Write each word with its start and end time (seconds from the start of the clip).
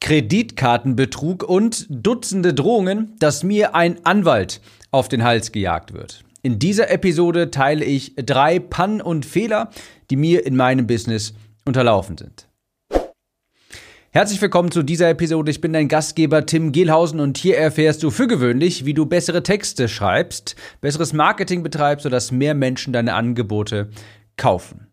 Kreditkartenbetrug 0.00 1.42
und 1.42 1.86
Dutzende 1.88 2.54
Drohungen, 2.54 3.14
dass 3.18 3.44
mir 3.44 3.74
ein 3.74 4.04
Anwalt 4.04 4.60
auf 4.90 5.08
den 5.08 5.22
Hals 5.22 5.52
gejagt 5.52 5.92
wird. 5.92 6.24
In 6.42 6.58
dieser 6.58 6.90
Episode 6.90 7.50
teile 7.50 7.84
ich 7.84 8.14
drei 8.16 8.58
Pannen 8.58 9.02
und 9.02 9.26
Fehler, 9.26 9.70
die 10.10 10.16
mir 10.16 10.46
in 10.46 10.56
meinem 10.56 10.86
Business 10.86 11.34
unterlaufen 11.66 12.16
sind. 12.16 12.48
Herzlich 14.12 14.42
willkommen 14.42 14.72
zu 14.72 14.82
dieser 14.82 15.08
Episode. 15.10 15.52
Ich 15.52 15.60
bin 15.60 15.72
dein 15.72 15.86
Gastgeber 15.86 16.44
Tim 16.44 16.72
Gehlhausen 16.72 17.20
und 17.20 17.38
hier 17.38 17.58
erfährst 17.58 18.02
du 18.02 18.10
für 18.10 18.26
gewöhnlich, 18.26 18.84
wie 18.84 18.94
du 18.94 19.06
bessere 19.06 19.44
Texte 19.44 19.86
schreibst, 19.86 20.56
besseres 20.80 21.12
Marketing 21.12 21.62
betreibst, 21.62 22.02
sodass 22.02 22.32
mehr 22.32 22.54
Menschen 22.54 22.92
deine 22.92 23.14
Angebote 23.14 23.90
kaufen. 24.36 24.88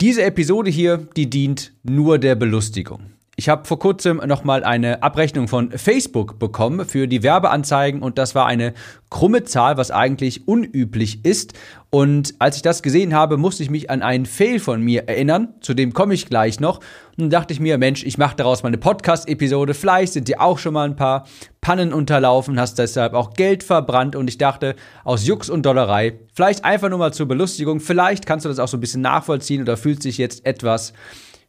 Diese 0.00 0.24
Episode 0.24 0.68
hier, 0.68 1.06
die 1.16 1.30
dient 1.30 1.74
nur 1.84 2.18
der 2.18 2.34
Belustigung. 2.34 3.12
Ich 3.34 3.48
habe 3.48 3.64
vor 3.64 3.78
kurzem 3.78 4.18
nochmal 4.26 4.62
eine 4.62 5.02
Abrechnung 5.02 5.48
von 5.48 5.70
Facebook 5.70 6.38
bekommen 6.38 6.84
für 6.84 7.08
die 7.08 7.22
Werbeanzeigen 7.22 8.02
und 8.02 8.18
das 8.18 8.34
war 8.34 8.44
eine 8.44 8.74
krumme 9.08 9.42
Zahl, 9.44 9.78
was 9.78 9.90
eigentlich 9.90 10.46
unüblich 10.46 11.24
ist. 11.24 11.54
Und 11.88 12.34
als 12.40 12.56
ich 12.56 12.62
das 12.62 12.82
gesehen 12.82 13.14
habe, 13.14 13.38
musste 13.38 13.62
ich 13.62 13.70
mich 13.70 13.88
an 13.88 14.02
einen 14.02 14.26
Fail 14.26 14.58
von 14.58 14.82
mir 14.82 15.08
erinnern, 15.08 15.54
zu 15.62 15.72
dem 15.72 15.94
komme 15.94 16.12
ich 16.12 16.26
gleich 16.26 16.60
noch. 16.60 16.80
Und 17.18 17.30
dachte 17.30 17.54
ich 17.54 17.60
mir, 17.60 17.78
Mensch, 17.78 18.04
ich 18.04 18.18
mache 18.18 18.36
daraus 18.36 18.62
mal 18.62 18.68
eine 18.68 18.76
Podcast-Episode. 18.76 19.72
Vielleicht 19.72 20.12
sind 20.12 20.28
dir 20.28 20.42
auch 20.42 20.58
schon 20.58 20.74
mal 20.74 20.84
ein 20.84 20.96
paar 20.96 21.26
Pannen 21.62 21.94
unterlaufen, 21.94 22.60
hast 22.60 22.78
deshalb 22.78 23.14
auch 23.14 23.32
Geld 23.32 23.62
verbrannt 23.62 24.14
und 24.14 24.28
ich 24.28 24.36
dachte, 24.36 24.76
aus 25.04 25.26
Jux 25.26 25.48
und 25.48 25.64
Dollerei, 25.64 26.18
vielleicht 26.34 26.66
einfach 26.66 26.90
nur 26.90 26.98
mal 26.98 27.14
zur 27.14 27.28
Belustigung, 27.28 27.80
vielleicht 27.80 28.26
kannst 28.26 28.44
du 28.44 28.50
das 28.50 28.58
auch 28.58 28.68
so 28.68 28.76
ein 28.76 28.80
bisschen 28.80 29.00
nachvollziehen 29.00 29.62
oder 29.62 29.78
fühlst 29.78 30.04
dich 30.04 30.18
jetzt 30.18 30.44
etwas 30.44 30.92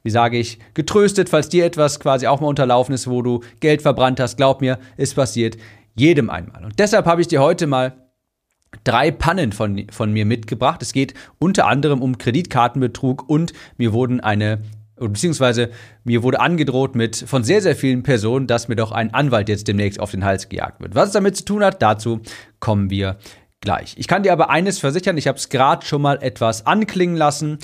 wie 0.04 0.10
sage 0.10 0.38
ich, 0.38 0.60
getröstet, 0.74 1.30
falls 1.30 1.50
dir 1.50 1.66
etwas 1.66 2.00
quasi 2.00 2.28
auch 2.28 2.42
mal 2.42 2.48
unterlaufen 2.48 2.94
ist, 2.94 3.10
wo 3.10 3.22
du 3.22 3.42
Geld 3.60 3.82
verbrannt 3.82 4.20
hast. 4.20 4.38
Glaub 4.38 4.62
mir, 4.62 4.78
es 4.98 5.14
passiert 5.14 5.58
jedem 5.96 6.30
einmal. 6.30 6.66
Und 6.66 6.78
deshalb 6.80 7.06
habe 7.06 7.22
ich 7.22 7.28
dir 7.28 7.42
heute 7.42 7.68
mal 7.68 7.94
drei 8.84 9.12
Pannen 9.12 9.52
von, 9.52 9.86
von 9.92 10.12
mir 10.12 10.26
mitgebracht. 10.26 10.82
Es 10.82 10.94
geht 10.94 11.14
unter 11.40 11.68
anderem 11.68 12.02
um 12.02 12.18
Kreditkartenbetrug 12.18 13.30
und 13.30 13.54
mir 13.78 13.94
wurden 13.94 14.20
eine 14.20 14.62
beziehungsweise 14.96 15.70
mir 16.04 16.24
wurde 16.24 16.40
angedroht 16.40 16.96
mit 16.96 17.16
von 17.16 17.44
sehr, 17.44 17.62
sehr 17.62 17.76
vielen 17.76 18.04
Personen, 18.04 18.48
dass 18.48 18.68
mir 18.68 18.76
doch 18.76 18.92
ein 18.92 19.14
Anwalt 19.14 19.50
jetzt 19.50 19.68
demnächst 19.68 20.00
auf 20.00 20.12
den 20.12 20.24
Hals 20.24 20.50
gejagt 20.50 20.82
wird. 20.82 20.96
Was 20.96 21.08
es 21.08 21.14
damit 21.14 21.36
zu 21.36 21.46
tun 21.46 21.64
hat, 21.64 21.82
dazu 21.82 22.22
kommen 22.60 22.90
wir 22.90 23.18
gleich. 23.60 23.96
Ich 23.98 24.08
kann 24.08 24.24
dir 24.24 24.32
aber 24.32 24.50
eines 24.50 24.80
versichern, 24.80 25.18
ich 25.18 25.28
habe 25.28 25.38
es 25.38 25.50
gerade 25.50 25.86
schon 25.86 26.02
mal 26.02 26.22
etwas 26.22 26.66
anklingen 26.66 27.16
lassen. 27.16 27.58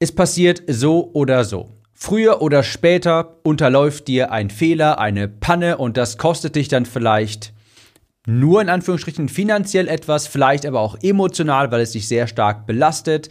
Es 0.00 0.12
passiert 0.12 0.62
so 0.68 1.10
oder 1.12 1.42
so. 1.42 1.70
Früher 1.92 2.40
oder 2.40 2.62
später 2.62 3.40
unterläuft 3.42 4.06
dir 4.06 4.30
ein 4.30 4.48
Fehler, 4.48 5.00
eine 5.00 5.26
Panne 5.26 5.78
und 5.78 5.96
das 5.96 6.18
kostet 6.18 6.54
dich 6.54 6.68
dann 6.68 6.86
vielleicht 6.86 7.52
nur 8.24 8.62
in 8.62 8.68
Anführungsstrichen 8.68 9.28
finanziell 9.28 9.88
etwas, 9.88 10.28
vielleicht 10.28 10.66
aber 10.66 10.78
auch 10.78 10.96
emotional, 11.02 11.72
weil 11.72 11.80
es 11.80 11.92
dich 11.92 12.06
sehr 12.06 12.28
stark 12.28 12.64
belastet. 12.64 13.28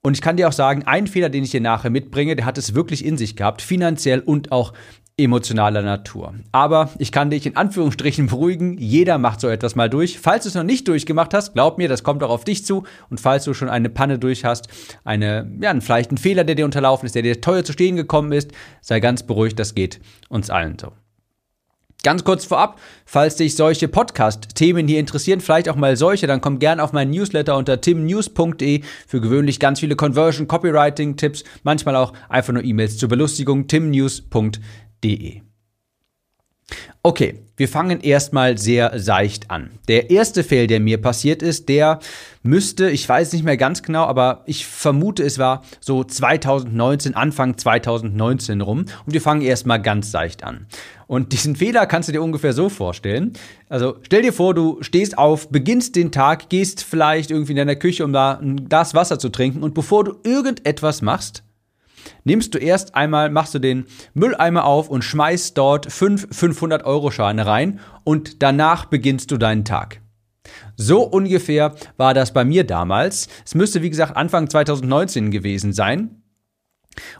Und 0.00 0.14
ich 0.14 0.22
kann 0.22 0.36
dir 0.36 0.46
auch 0.46 0.52
sagen, 0.52 0.84
ein 0.84 1.08
Fehler, 1.08 1.28
den 1.28 1.42
ich 1.42 1.50
dir 1.50 1.60
nachher 1.60 1.90
mitbringe, 1.90 2.36
der 2.36 2.44
hat 2.44 2.56
es 2.56 2.76
wirklich 2.76 3.04
in 3.04 3.16
sich 3.16 3.34
gehabt, 3.34 3.60
finanziell 3.60 4.20
und 4.20 4.52
auch 4.52 4.72
emotionaler 5.22 5.82
Natur. 5.82 6.34
Aber 6.52 6.90
ich 6.98 7.12
kann 7.12 7.30
dich 7.30 7.46
in 7.46 7.56
Anführungsstrichen 7.56 8.26
beruhigen, 8.26 8.78
jeder 8.78 9.18
macht 9.18 9.40
so 9.40 9.48
etwas 9.48 9.76
mal 9.76 9.90
durch. 9.90 10.18
Falls 10.18 10.44
du 10.44 10.48
es 10.48 10.54
noch 10.54 10.62
nicht 10.62 10.88
durchgemacht 10.88 11.34
hast, 11.34 11.52
glaub 11.52 11.78
mir, 11.78 11.88
das 11.88 12.02
kommt 12.02 12.22
auch 12.22 12.30
auf 12.30 12.44
dich 12.44 12.64
zu. 12.64 12.84
Und 13.10 13.20
falls 13.20 13.44
du 13.44 13.54
schon 13.54 13.68
eine 13.68 13.88
Panne 13.90 14.18
durch 14.18 14.44
hast, 14.44 14.68
eine, 15.04 15.50
ja, 15.60 15.78
vielleicht 15.80 16.12
ein 16.12 16.18
Fehler, 16.18 16.44
der 16.44 16.54
dir 16.54 16.64
unterlaufen 16.64 17.06
ist, 17.06 17.14
der 17.14 17.22
dir 17.22 17.40
teuer 17.40 17.64
zu 17.64 17.72
stehen 17.72 17.96
gekommen 17.96 18.32
ist, 18.32 18.52
sei 18.80 19.00
ganz 19.00 19.22
beruhigt, 19.22 19.58
das 19.58 19.74
geht 19.74 20.00
uns 20.28 20.50
allen 20.50 20.78
so. 20.78 20.92
Ganz 22.02 22.24
kurz 22.24 22.46
vorab, 22.46 22.80
falls 23.04 23.36
dich 23.36 23.56
solche 23.56 23.86
Podcast-Themen 23.86 24.88
hier 24.88 24.98
interessieren, 25.00 25.40
vielleicht 25.40 25.68
auch 25.68 25.76
mal 25.76 25.98
solche, 25.98 26.26
dann 26.26 26.40
komm 26.40 26.58
gern 26.58 26.80
auf 26.80 26.94
meinen 26.94 27.10
Newsletter 27.10 27.58
unter 27.58 27.82
timnews.de 27.82 28.82
für 29.06 29.20
gewöhnlich 29.20 29.60
ganz 29.60 29.80
viele 29.80 29.96
Conversion, 29.96 30.48
Copywriting-Tipps, 30.48 31.44
manchmal 31.62 31.96
auch 31.96 32.14
einfach 32.30 32.54
nur 32.54 32.64
E-Mails 32.64 32.96
zur 32.96 33.10
Belustigung, 33.10 33.66
timnews.de 33.66 34.62
www.ftf.de. 35.02 35.42
Okay, 37.02 37.40
wir 37.56 37.66
fangen 37.66 38.00
erstmal 38.00 38.58
sehr 38.58 39.00
seicht 39.00 39.50
an. 39.50 39.70
Der 39.88 40.10
erste 40.10 40.44
Fail, 40.44 40.66
der 40.66 40.80
mir 40.80 41.00
passiert 41.00 41.42
ist, 41.42 41.68
der 41.70 41.98
müsste, 42.42 42.90
ich 42.90 43.08
weiß 43.08 43.32
nicht 43.32 43.42
mehr 43.42 43.56
ganz 43.56 43.82
genau, 43.82 44.04
aber 44.04 44.44
ich 44.46 44.66
vermute, 44.66 45.24
es 45.24 45.38
war 45.38 45.64
so 45.80 46.04
2019, 46.04 47.14
Anfang 47.14 47.56
2019 47.56 48.60
rum. 48.60 48.80
Und 48.80 49.12
wir 49.14 49.22
fangen 49.22 49.40
erstmal 49.40 49.80
ganz 49.80 50.12
seicht 50.12 50.44
an. 50.44 50.66
Und 51.06 51.32
diesen 51.32 51.56
Fehler 51.56 51.86
kannst 51.86 52.08
du 52.08 52.12
dir 52.12 52.22
ungefähr 52.22 52.52
so 52.52 52.68
vorstellen. 52.68 53.32
Also 53.68 53.96
stell 54.02 54.22
dir 54.22 54.34
vor, 54.34 54.54
du 54.54 54.78
stehst 54.82 55.16
auf, 55.16 55.48
beginnst 55.48 55.96
den 55.96 56.12
Tag, 56.12 56.50
gehst 56.50 56.84
vielleicht 56.84 57.30
irgendwie 57.30 57.52
in 57.52 57.58
deiner 57.58 57.76
Küche, 57.76 58.04
um 58.04 58.12
da 58.12 58.34
ein 58.34 58.68
Glas 58.68 58.94
Wasser 58.94 59.18
zu 59.18 59.30
trinken. 59.30 59.62
Und 59.64 59.74
bevor 59.74 60.04
du 60.04 60.16
irgendetwas 60.22 61.02
machst, 61.02 61.42
nimmst 62.24 62.54
du 62.54 62.58
erst 62.58 62.94
einmal, 62.94 63.30
machst 63.30 63.54
du 63.54 63.58
den 63.58 63.86
Mülleimer 64.14 64.64
auf 64.64 64.88
und 64.88 65.02
schmeißt 65.02 65.56
dort 65.56 65.90
fünf 65.92 66.26
500-Euro-Scheine 66.26 67.46
rein 67.46 67.80
und 68.04 68.42
danach 68.42 68.86
beginnst 68.86 69.30
du 69.30 69.36
deinen 69.36 69.64
Tag. 69.64 70.00
So 70.76 71.02
ungefähr 71.02 71.74
war 71.96 72.14
das 72.14 72.32
bei 72.32 72.44
mir 72.44 72.64
damals. 72.64 73.28
Es 73.44 73.54
müsste, 73.54 73.82
wie 73.82 73.90
gesagt, 73.90 74.16
Anfang 74.16 74.48
2019 74.48 75.30
gewesen 75.30 75.72
sein. 75.72 76.20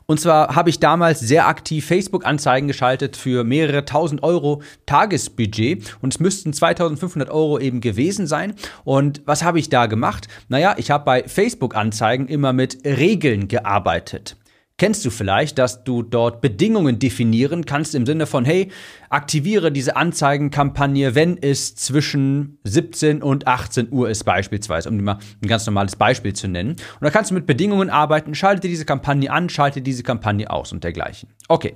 Und 0.07 0.21
zwar 0.21 0.57
habe 0.57 0.69
ich 0.69 0.81
damals 0.81 1.21
sehr 1.21 1.47
aktiv 1.47 1.87
Facebook-Anzeigen 1.87 2.67
geschaltet 2.67 3.17
für 3.17 3.45
mehrere 3.45 3.85
tausend 3.85 4.23
Euro 4.23 4.63
Tagesbudget 4.87 5.97
und 6.03 6.15
es 6.15 6.21
müssten 6.21 6.53
2500 6.53 7.31
Euro 7.31 7.59
eben 7.59 7.81
gewesen 7.81 8.27
sein. 8.27 8.55
Und 8.85 9.23
was 9.27 9.45
habe 9.45 9.59
ich 9.59 9.69
da 9.69 9.87
gemacht? 9.87 10.27
Naja, 10.49 10.75
ich 10.77 10.91
habe 10.91 11.05
bei 11.05 11.23
Facebook-Anzeigen 11.23 12.27
immer 12.27 12.53
mit 12.53 12.85
Regeln 12.85 13.47
gearbeitet 13.47 14.37
kennst 14.81 15.05
du 15.05 15.11
vielleicht, 15.11 15.59
dass 15.59 15.85
du 15.85 16.03
dort 16.03 16.41
Bedingungen 16.41 16.99
definieren 16.99 17.67
kannst 17.67 17.95
im 17.95 18.07
Sinne 18.07 18.25
von, 18.25 18.47
hey, 18.47 18.73
aktiviere 19.11 19.71
diese 19.71 19.95
Anzeigenkampagne, 19.95 21.15
wenn 21.15 21.37
es 21.37 21.75
zwischen 21.75 22.59
17 22.65 23.23
und 23.23 23.47
18 23.47 23.93
Uhr 23.93 24.09
ist 24.09 24.25
beispielsweise, 24.25 24.89
um 24.89 24.97
dir 24.97 25.05
mal 25.05 25.19
ein 25.43 25.49
ganz 25.49 25.67
normales 25.67 25.97
Beispiel 25.97 26.33
zu 26.33 26.49
nennen. 26.49 26.71
Und 26.71 27.03
da 27.03 27.11
kannst 27.11 27.31
du 27.31 27.35
mit 27.35 27.45
Bedingungen 27.45 27.91
arbeiten, 27.91 28.35
schalte 28.35 28.69
diese 28.69 28.87
Kampagne 28.87 29.31
an, 29.31 29.51
schalte 29.51 29.83
diese 29.83 30.03
Kampagne 30.03 30.49
aus 30.49 30.73
und 30.73 30.83
dergleichen. 30.83 31.29
Okay. 31.49 31.75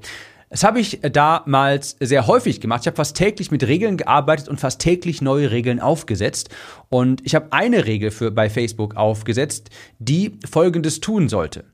Das 0.48 0.62
habe 0.62 0.78
ich 0.78 1.00
damals 1.02 1.96
sehr 2.00 2.26
häufig 2.26 2.60
gemacht. 2.60 2.82
Ich 2.82 2.86
habe 2.86 2.96
fast 2.96 3.16
täglich 3.16 3.50
mit 3.50 3.66
Regeln 3.66 3.96
gearbeitet 3.96 4.48
und 4.48 4.60
fast 4.60 4.80
täglich 4.80 5.20
neue 5.20 5.50
Regeln 5.50 5.80
aufgesetzt. 5.80 6.48
Und 6.88 7.20
ich 7.26 7.34
habe 7.34 7.48
eine 7.50 7.86
Regel 7.86 8.12
für 8.12 8.30
bei 8.30 8.48
Facebook 8.48 8.94
aufgesetzt, 8.94 9.70
die 9.98 10.38
folgendes 10.48 11.00
tun 11.00 11.28
sollte 11.28 11.73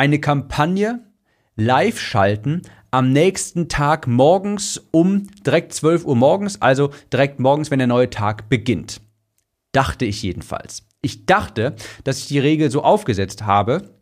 eine 0.00 0.18
Kampagne 0.18 1.00
live 1.56 2.00
schalten 2.00 2.62
am 2.90 3.12
nächsten 3.12 3.68
Tag 3.68 4.06
morgens 4.06 4.80
um 4.92 5.26
direkt 5.44 5.74
12 5.74 6.06
Uhr 6.06 6.16
morgens, 6.16 6.62
also 6.62 6.90
direkt 7.12 7.38
morgens, 7.38 7.70
wenn 7.70 7.80
der 7.80 7.86
neue 7.86 8.08
Tag 8.08 8.48
beginnt. 8.48 9.02
Dachte 9.72 10.06
ich 10.06 10.22
jedenfalls. 10.22 10.88
Ich 11.02 11.26
dachte, 11.26 11.76
dass 12.02 12.18
ich 12.20 12.28
die 12.28 12.38
Regel 12.38 12.70
so 12.70 12.82
aufgesetzt 12.82 13.44
habe, 13.44 14.00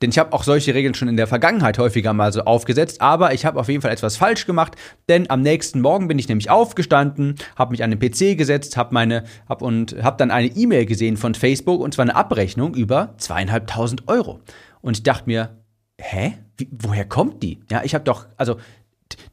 denn 0.00 0.10
ich 0.10 0.18
habe 0.18 0.32
auch 0.32 0.44
solche 0.44 0.74
Regeln 0.74 0.94
schon 0.94 1.08
in 1.08 1.16
der 1.16 1.26
Vergangenheit 1.26 1.78
häufiger 1.78 2.12
mal 2.12 2.32
so 2.32 2.42
aufgesetzt, 2.42 3.00
aber 3.00 3.34
ich 3.34 3.44
habe 3.44 3.58
auf 3.58 3.68
jeden 3.68 3.82
Fall 3.82 3.90
etwas 3.90 4.16
falsch 4.16 4.46
gemacht, 4.46 4.76
denn 5.08 5.28
am 5.30 5.42
nächsten 5.42 5.80
Morgen 5.80 6.08
bin 6.08 6.18
ich 6.18 6.28
nämlich 6.28 6.50
aufgestanden, 6.50 7.34
habe 7.56 7.72
mich 7.72 7.82
an 7.82 7.90
den 7.90 7.98
PC 7.98 8.38
gesetzt, 8.38 8.76
habe 8.76 8.94
meine 8.94 9.24
hab 9.48 9.62
und 9.62 9.96
habe 10.02 10.16
dann 10.16 10.30
eine 10.30 10.48
E-Mail 10.48 10.86
gesehen 10.86 11.16
von 11.16 11.34
Facebook 11.34 11.80
und 11.80 11.94
zwar 11.94 12.04
eine 12.04 12.16
Abrechnung 12.16 12.74
über 12.74 13.14
zweieinhalbtausend 13.18 14.08
Euro. 14.08 14.40
Und 14.80 14.96
ich 14.96 15.02
dachte 15.02 15.24
mir, 15.26 15.58
hä? 16.00 16.34
Wie, 16.56 16.68
woher 16.72 17.04
kommt 17.04 17.42
die? 17.44 17.60
Ja, 17.70 17.82
ich 17.84 17.94
habe 17.94 18.04
doch, 18.04 18.26
also 18.36 18.56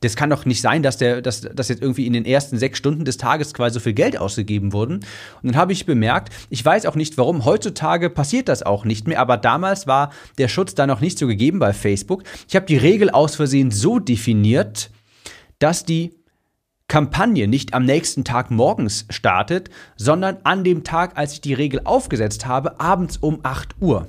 das 0.02 0.16
kann 0.16 0.30
doch 0.30 0.46
nicht 0.46 0.62
sein, 0.62 0.84
dass 0.84 0.98
der, 0.98 1.22
dass, 1.22 1.42
dass 1.42 1.70
jetzt 1.70 1.82
irgendwie 1.82 2.06
in 2.06 2.14
den 2.14 2.26
ersten 2.26 2.58
sechs 2.58 2.78
Stunden 2.78 3.06
des 3.06 3.18
Tages 3.18 3.54
quasi 3.54 3.76
so 3.76 3.80
viel 3.80 3.94
Geld 3.94 4.18
ausgegeben 4.18 4.74
wurden. 4.74 4.96
Und 4.96 5.06
dann 5.44 5.56
habe 5.56 5.74
ich 5.74 5.86
bemerkt, 5.86 6.34
ich 6.50 6.64
weiß 6.64 6.86
auch 6.86 6.96
nicht 6.96 7.18
warum, 7.18 7.46
heutzutage 7.46 8.10
passiert 8.10 8.50
das 8.50 8.64
auch 8.64 8.86
nicht 8.86 9.08
mehr, 9.08 9.20
aber 9.20 9.38
damals 9.38 9.88
war 9.88 10.12
der 10.38 10.48
Schutz 10.48 10.76
da 10.76 10.88
noch 10.88 11.02
nicht 11.02 11.18
so 11.18 11.28
gegeben 11.28 11.60
bei 11.60 11.74
Facebook. 11.74 12.24
Ich 12.48 12.56
habe 12.56 12.66
die 12.66 12.78
Regel 12.78 13.10
aus 13.10 13.36
Versehen 13.36 13.72
so 13.72 14.00
definiert, 14.00 14.92
dass 15.60 15.86
die 15.86 16.14
Kampagne 16.88 17.48
nicht 17.48 17.74
am 17.74 17.84
nächsten 17.84 18.24
Tag 18.24 18.52
morgens 18.52 19.06
startet, 19.10 19.70
sondern 19.96 20.38
an 20.44 20.64
dem 20.64 20.84
Tag, 20.84 21.18
als 21.18 21.34
ich 21.34 21.42
die 21.42 21.54
Regel 21.54 21.82
aufgesetzt 21.84 22.46
habe, 22.46 22.80
abends 22.80 23.18
um 23.18 23.40
8 23.42 23.76
Uhr. 23.82 24.08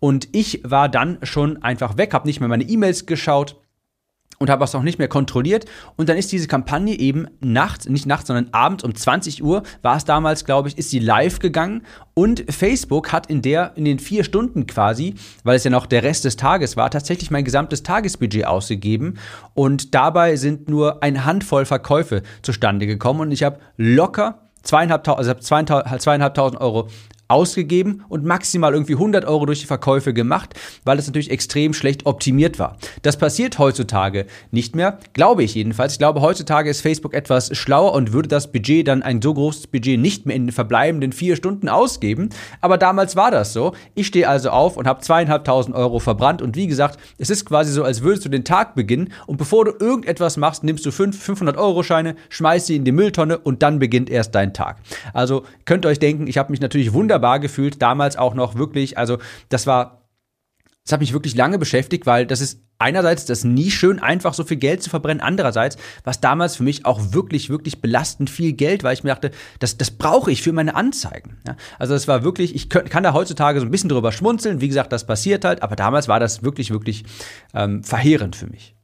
Und 0.00 0.28
ich 0.32 0.60
war 0.64 0.88
dann 0.88 1.18
schon 1.22 1.62
einfach 1.62 1.96
weg, 1.96 2.12
habe 2.12 2.26
nicht 2.26 2.40
mehr 2.40 2.48
meine 2.48 2.64
E-Mails 2.64 3.06
geschaut 3.06 3.56
und 4.38 4.50
habe 4.50 4.64
es 4.64 4.74
auch 4.74 4.82
nicht 4.82 4.98
mehr 4.98 5.08
kontrolliert. 5.08 5.64
Und 5.96 6.08
dann 6.08 6.16
ist 6.16 6.32
diese 6.32 6.48
Kampagne 6.48 6.98
eben 6.98 7.26
nachts, 7.40 7.88
nicht 7.88 8.06
nachts, 8.06 8.28
sondern 8.28 8.48
abends 8.52 8.84
um 8.84 8.94
20 8.94 9.42
Uhr 9.42 9.62
war 9.82 9.96
es 9.96 10.04
damals, 10.04 10.44
glaube 10.44 10.68
ich, 10.68 10.78
ist 10.78 10.90
sie 10.90 10.98
live 10.98 11.38
gegangen. 11.38 11.82
Und 12.14 12.44
Facebook 12.50 13.12
hat 13.12 13.26
in 13.28 13.42
der, 13.42 13.72
in 13.76 13.84
den 13.84 13.98
vier 13.98 14.24
Stunden 14.24 14.66
quasi, 14.66 15.14
weil 15.44 15.56
es 15.56 15.64
ja 15.64 15.70
noch 15.70 15.86
der 15.86 16.02
Rest 16.02 16.24
des 16.24 16.36
Tages 16.36 16.76
war, 16.76 16.90
tatsächlich 16.90 17.30
mein 17.30 17.44
gesamtes 17.44 17.82
Tagesbudget 17.82 18.46
ausgegeben. 18.46 19.18
Und 19.54 19.94
dabei 19.94 20.36
sind 20.36 20.68
nur 20.68 21.02
eine 21.02 21.24
Handvoll 21.24 21.64
Verkäufe 21.64 22.22
zustande 22.42 22.86
gekommen. 22.86 23.20
Und 23.20 23.32
ich 23.32 23.42
habe 23.42 23.58
locker 23.76 24.42
zweieinhalbtausend, 24.62 25.70
also 25.70 25.98
zweieinhalbtausend 25.98 26.60
Euro 26.60 26.88
ausgegeben 27.28 28.04
und 28.08 28.24
maximal 28.24 28.72
irgendwie 28.72 28.94
100 28.94 29.24
Euro 29.24 29.46
durch 29.46 29.60
die 29.60 29.66
Verkäufe 29.66 30.14
gemacht, 30.14 30.54
weil 30.84 30.98
es 30.98 31.06
natürlich 31.06 31.30
extrem 31.30 31.74
schlecht 31.74 32.06
optimiert 32.06 32.58
war. 32.58 32.76
Das 33.02 33.16
passiert 33.16 33.58
heutzutage 33.58 34.26
nicht 34.50 34.76
mehr, 34.76 34.98
glaube 35.12 35.42
ich 35.42 35.54
jedenfalls. 35.54 35.92
Ich 35.92 35.98
glaube, 35.98 36.20
heutzutage 36.20 36.70
ist 36.70 36.80
Facebook 36.80 37.14
etwas 37.14 37.56
schlauer 37.56 37.92
und 37.92 38.12
würde 38.12 38.28
das 38.28 38.52
Budget 38.52 38.86
dann 38.86 39.02
ein 39.02 39.20
so 39.20 39.34
großes 39.34 39.66
Budget 39.66 39.98
nicht 39.98 40.26
mehr 40.26 40.36
in 40.36 40.46
den 40.46 40.52
verbleibenden 40.52 41.12
vier 41.12 41.36
Stunden 41.36 41.68
ausgeben. 41.68 42.30
Aber 42.60 42.78
damals 42.78 43.16
war 43.16 43.30
das 43.30 43.52
so. 43.52 43.72
Ich 43.94 44.06
stehe 44.06 44.28
also 44.28 44.50
auf 44.50 44.76
und 44.76 44.86
habe 44.86 45.00
zweieinhalbtausend 45.00 45.74
Euro 45.74 45.98
verbrannt 45.98 46.42
und 46.42 46.56
wie 46.56 46.66
gesagt, 46.66 46.98
es 47.18 47.30
ist 47.30 47.44
quasi 47.44 47.72
so, 47.72 47.82
als 47.82 48.02
würdest 48.02 48.24
du 48.24 48.28
den 48.28 48.44
Tag 48.44 48.74
beginnen 48.74 49.12
und 49.26 49.36
bevor 49.36 49.64
du 49.64 49.72
irgendetwas 49.84 50.36
machst, 50.36 50.62
nimmst 50.62 50.86
du 50.86 50.90
fünf 50.90 51.20
500 51.20 51.56
Euro 51.56 51.82
Scheine, 51.82 52.14
schmeißt 52.28 52.66
sie 52.66 52.76
in 52.76 52.84
die 52.84 52.92
Mülltonne 52.92 53.38
und 53.38 53.62
dann 53.62 53.78
beginnt 53.78 54.10
erst 54.10 54.34
dein 54.34 54.54
Tag. 54.54 54.78
Also 55.12 55.44
könnt 55.64 55.84
ihr 55.84 55.88
euch 55.88 55.98
denken, 55.98 56.26
ich 56.26 56.38
habe 56.38 56.52
mich 56.52 56.60
natürlich 56.60 56.92
wunderbar 56.92 57.15
wunderbar 57.16 57.40
gefühlt, 57.40 57.80
damals 57.80 58.16
auch 58.16 58.34
noch 58.34 58.56
wirklich, 58.56 58.98
also 58.98 59.18
das 59.48 59.66
war, 59.66 60.02
das 60.84 60.92
hat 60.92 61.00
mich 61.00 61.14
wirklich 61.14 61.34
lange 61.34 61.58
beschäftigt, 61.58 62.04
weil 62.06 62.26
das 62.26 62.40
ist 62.40 62.60
einerseits 62.78 63.24
das 63.24 63.42
nie 63.42 63.70
schön, 63.70 63.98
einfach 63.98 64.34
so 64.34 64.44
viel 64.44 64.58
Geld 64.58 64.82
zu 64.82 64.90
verbrennen, 64.90 65.22
andererseits, 65.22 65.78
was 66.04 66.20
damals 66.20 66.56
für 66.56 66.62
mich 66.62 66.84
auch 66.84 67.12
wirklich, 67.12 67.48
wirklich 67.48 67.80
belastend 67.80 68.28
viel 68.28 68.52
Geld, 68.52 68.84
weil 68.84 68.92
ich 68.92 69.02
mir 69.02 69.10
dachte, 69.10 69.30
das, 69.60 69.78
das 69.78 69.90
brauche 69.90 70.30
ich 70.30 70.42
für 70.42 70.52
meine 70.52 70.74
Anzeigen. 70.74 71.38
Ja, 71.46 71.56
also 71.78 71.94
es 71.94 72.06
war 72.06 72.22
wirklich, 72.22 72.54
ich 72.54 72.68
kann, 72.68 72.84
kann 72.84 73.02
da 73.02 73.14
heutzutage 73.14 73.60
so 73.60 73.66
ein 73.66 73.70
bisschen 73.70 73.88
drüber 73.88 74.12
schmunzeln, 74.12 74.60
wie 74.60 74.68
gesagt, 74.68 74.92
das 74.92 75.06
passiert 75.06 75.46
halt, 75.46 75.62
aber 75.62 75.74
damals 75.74 76.06
war 76.06 76.20
das 76.20 76.42
wirklich, 76.42 76.70
wirklich 76.70 77.04
ähm, 77.54 77.82
verheerend 77.82 78.36
für 78.36 78.46
mich. 78.46 78.75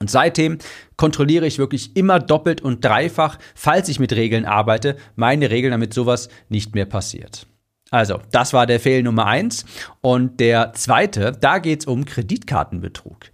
Und 0.00 0.10
seitdem 0.10 0.58
kontrolliere 0.96 1.46
ich 1.46 1.58
wirklich 1.58 1.94
immer 1.94 2.20
doppelt 2.20 2.62
und 2.62 2.82
dreifach, 2.82 3.38
falls 3.54 3.88
ich 3.90 4.00
mit 4.00 4.12
Regeln 4.14 4.46
arbeite, 4.46 4.96
meine 5.14 5.50
Regeln, 5.50 5.72
damit 5.72 5.92
sowas 5.92 6.30
nicht 6.48 6.74
mehr 6.74 6.86
passiert. 6.86 7.46
Also, 7.90 8.20
das 8.30 8.52
war 8.52 8.66
der 8.66 8.80
Fehl 8.80 9.02
Nummer 9.02 9.26
eins. 9.26 9.66
Und 10.00 10.40
der 10.40 10.72
zweite, 10.72 11.32
da 11.32 11.58
geht 11.58 11.80
es 11.80 11.86
um 11.86 12.06
Kreditkartenbetrug. 12.06 13.30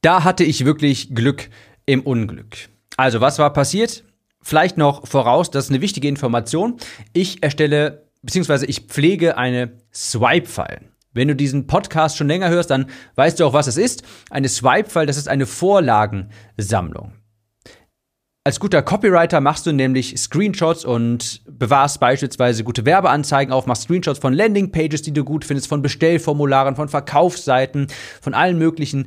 Da 0.00 0.24
hatte 0.24 0.44
ich 0.44 0.64
wirklich 0.64 1.14
Glück 1.14 1.50
im 1.84 2.00
Unglück. 2.02 2.56
Also, 2.96 3.20
was 3.20 3.38
war 3.38 3.52
passiert? 3.52 4.04
Vielleicht 4.40 4.78
noch 4.78 5.06
voraus, 5.06 5.50
das 5.50 5.66
ist 5.66 5.70
eine 5.70 5.82
wichtige 5.82 6.08
Information. 6.08 6.78
Ich 7.12 7.42
erstelle, 7.42 8.06
beziehungsweise 8.22 8.66
ich 8.66 8.80
pflege 8.80 9.36
eine 9.36 9.72
Swipe-File. 9.92 10.91
Wenn 11.12 11.28
du 11.28 11.36
diesen 11.36 11.66
Podcast 11.66 12.16
schon 12.16 12.28
länger 12.28 12.48
hörst, 12.48 12.70
dann 12.70 12.86
weißt 13.16 13.38
du 13.38 13.44
auch, 13.44 13.52
was 13.52 13.66
es 13.66 13.76
ist. 13.76 14.02
Eine 14.30 14.48
Swipe-File, 14.48 15.06
das 15.06 15.16
ist 15.16 15.28
eine 15.28 15.46
Vorlagensammlung. 15.46 17.12
Als 18.44 18.58
guter 18.58 18.82
Copywriter 18.82 19.40
machst 19.40 19.66
du 19.66 19.72
nämlich 19.72 20.18
Screenshots 20.18 20.84
und 20.84 21.42
bewahrst 21.46 22.00
beispielsweise 22.00 22.64
gute 22.64 22.84
Werbeanzeigen 22.84 23.52
auf, 23.52 23.66
machst 23.66 23.84
Screenshots 23.84 24.18
von 24.18 24.32
Landingpages, 24.32 25.02
die 25.02 25.12
du 25.12 25.22
gut 25.22 25.44
findest, 25.44 25.68
von 25.68 25.80
Bestellformularen, 25.80 26.74
von 26.74 26.88
Verkaufsseiten, 26.88 27.86
von 28.20 28.34
allen 28.34 28.58
möglichen 28.58 29.06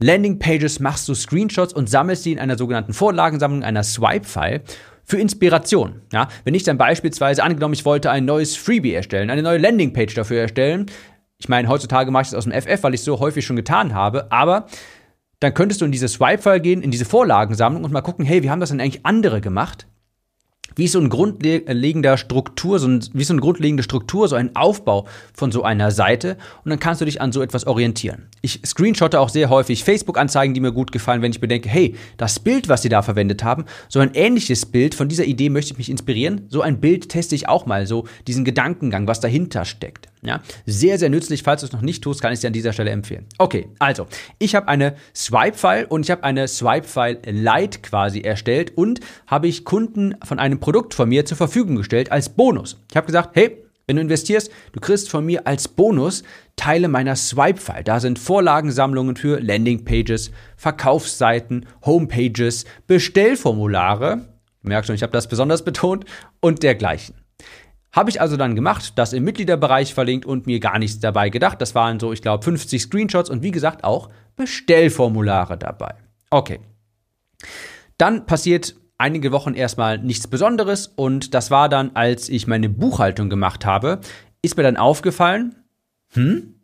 Landingpages 0.00 0.80
machst 0.80 1.08
du 1.08 1.14
Screenshots 1.14 1.74
und 1.74 1.90
sammelst 1.90 2.22
sie 2.22 2.32
in 2.32 2.38
einer 2.38 2.56
sogenannten 2.56 2.94
Vorlagensammlung, 2.94 3.64
einer 3.64 3.82
Swipe-File 3.82 4.62
für 5.08 5.18
Inspiration. 5.18 6.02
Ja, 6.12 6.28
wenn 6.44 6.54
ich 6.54 6.62
dann 6.62 6.76
beispielsweise 6.76 7.42
angenommen, 7.42 7.74
ich 7.74 7.86
wollte 7.86 8.10
ein 8.10 8.26
neues 8.26 8.56
Freebie 8.56 8.92
erstellen, 8.92 9.30
eine 9.30 9.42
neue 9.42 9.58
Landingpage 9.58 10.14
dafür 10.14 10.42
erstellen. 10.42 10.86
Ich 11.38 11.48
meine, 11.48 11.68
heutzutage 11.68 12.10
mache 12.10 12.22
ich 12.22 12.28
das 12.28 12.36
aus 12.36 12.44
dem 12.44 12.52
FF, 12.52 12.82
weil 12.82 12.94
ich 12.94 13.00
es 13.00 13.04
so 13.04 13.18
häufig 13.18 13.46
schon 13.46 13.56
getan 13.56 13.94
habe, 13.94 14.30
aber 14.30 14.66
dann 15.40 15.54
könntest 15.54 15.80
du 15.80 15.86
in 15.86 15.92
diese 15.92 16.08
Swipe-File 16.08 16.60
gehen, 16.60 16.82
in 16.82 16.90
diese 16.90 17.04
Vorlagensammlung 17.04 17.84
und 17.84 17.92
mal 17.92 18.02
gucken, 18.02 18.24
hey, 18.26 18.42
wie 18.42 18.50
haben 18.50 18.60
das 18.60 18.70
denn 18.70 18.80
eigentlich 18.80 19.06
andere 19.06 19.40
gemacht? 19.40 19.86
Wie 20.76 20.88
so 20.88 21.00
ein 21.00 21.08
grundlegender 21.08 22.16
Struktur, 22.16 22.78
so 22.78 22.88
ein, 22.88 23.04
wie 23.12 23.24
so 23.24 23.34
eine 23.34 23.40
grundlegende 23.40 23.82
Struktur, 23.82 24.28
so 24.28 24.36
ein 24.36 24.54
Aufbau 24.56 25.06
von 25.34 25.52
so 25.52 25.62
einer 25.62 25.90
Seite 25.90 26.36
und 26.64 26.70
dann 26.70 26.78
kannst 26.78 27.00
du 27.00 27.04
dich 27.04 27.20
an 27.20 27.32
so 27.32 27.42
etwas 27.42 27.66
orientieren. 27.66 28.26
Ich 28.42 28.60
screenshotte 28.64 29.20
auch 29.20 29.28
sehr 29.28 29.50
häufig 29.50 29.84
Facebook-Anzeigen, 29.84 30.54
die 30.54 30.60
mir 30.60 30.72
gut 30.72 30.92
gefallen, 30.92 31.22
wenn 31.22 31.32
ich 31.32 31.40
bedenke, 31.40 31.68
hey, 31.68 31.96
das 32.16 32.38
Bild, 32.40 32.68
was 32.68 32.82
sie 32.82 32.88
da 32.88 33.02
verwendet 33.02 33.42
haben, 33.44 33.64
so 33.88 34.00
ein 34.00 34.14
ähnliches 34.14 34.66
Bild, 34.66 34.94
von 34.94 35.08
dieser 35.08 35.24
Idee 35.24 35.50
möchte 35.50 35.72
ich 35.72 35.78
mich 35.78 35.90
inspirieren, 35.90 36.46
so 36.48 36.62
ein 36.62 36.80
Bild 36.80 37.08
teste 37.08 37.34
ich 37.34 37.48
auch 37.48 37.66
mal, 37.66 37.86
so 37.86 38.06
diesen 38.26 38.44
Gedankengang, 38.44 39.06
was 39.06 39.20
dahinter 39.20 39.64
steckt. 39.64 40.08
Ja, 40.22 40.40
sehr, 40.66 40.98
sehr 40.98 41.10
nützlich. 41.10 41.42
Falls 41.42 41.60
du 41.60 41.66
es 41.66 41.72
noch 41.72 41.80
nicht 41.80 42.02
tust, 42.02 42.20
kann 42.20 42.32
ich 42.32 42.38
es 42.38 42.40
dir 42.40 42.48
an 42.48 42.52
dieser 42.52 42.72
Stelle 42.72 42.90
empfehlen. 42.90 43.26
Okay, 43.38 43.68
also, 43.78 44.06
ich 44.38 44.54
habe 44.54 44.68
eine 44.68 44.96
Swipe-File 45.14 45.86
und 45.88 46.04
ich 46.04 46.10
habe 46.10 46.24
eine 46.24 46.48
Swipe-File 46.48 47.20
Lite 47.24 47.80
quasi 47.80 48.20
erstellt 48.20 48.76
und 48.76 49.00
habe 49.26 49.46
ich 49.46 49.64
Kunden 49.64 50.16
von 50.24 50.38
einem 50.38 50.60
Produkt 50.60 50.94
von 50.94 51.08
mir 51.08 51.24
zur 51.24 51.36
Verfügung 51.36 51.76
gestellt 51.76 52.10
als 52.10 52.28
Bonus. 52.28 52.80
Ich 52.90 52.96
habe 52.96 53.06
gesagt, 53.06 53.30
hey, 53.34 53.62
wenn 53.86 53.96
du 53.96 54.02
investierst, 54.02 54.50
du 54.72 54.80
kriegst 54.80 55.08
von 55.08 55.24
mir 55.24 55.46
als 55.46 55.66
Bonus 55.66 56.22
Teile 56.56 56.88
meiner 56.88 57.16
Swipe-File. 57.16 57.84
Da 57.84 58.00
sind 58.00 58.18
Vorlagensammlungen 58.18 59.16
für 59.16 59.40
Landingpages, 59.40 60.30
Verkaufsseiten, 60.56 61.66
Homepages, 61.86 62.66
Bestellformulare. 62.86 64.28
Merkst 64.62 64.88
schon, 64.88 64.96
ich 64.96 65.02
habe 65.02 65.12
das 65.12 65.28
besonders 65.28 65.64
betont 65.64 66.04
und 66.40 66.62
dergleichen. 66.62 67.14
Habe 67.92 68.10
ich 68.10 68.20
also 68.20 68.36
dann 68.36 68.54
gemacht, 68.54 68.92
das 68.96 69.12
im 69.12 69.24
Mitgliederbereich 69.24 69.94
verlinkt 69.94 70.26
und 70.26 70.46
mir 70.46 70.60
gar 70.60 70.78
nichts 70.78 71.00
dabei 71.00 71.30
gedacht. 71.30 71.60
Das 71.60 71.74
waren 71.74 71.98
so, 71.98 72.12
ich 72.12 72.22
glaube, 72.22 72.44
50 72.44 72.82
Screenshots 72.82 73.30
und 73.30 73.42
wie 73.42 73.50
gesagt 73.50 73.84
auch 73.84 74.10
Bestellformulare 74.36 75.56
dabei. 75.56 75.94
Okay. 76.30 76.60
Dann 77.96 78.26
passiert 78.26 78.76
einige 78.98 79.32
Wochen 79.32 79.54
erstmal 79.54 79.98
nichts 79.98 80.26
Besonderes 80.26 80.88
und 80.88 81.32
das 81.34 81.50
war 81.50 81.68
dann, 81.68 81.92
als 81.94 82.28
ich 82.28 82.46
meine 82.46 82.68
Buchhaltung 82.68 83.30
gemacht 83.30 83.64
habe, 83.64 84.00
ist 84.42 84.56
mir 84.56 84.64
dann 84.64 84.76
aufgefallen, 84.76 85.56
hm, 86.12 86.57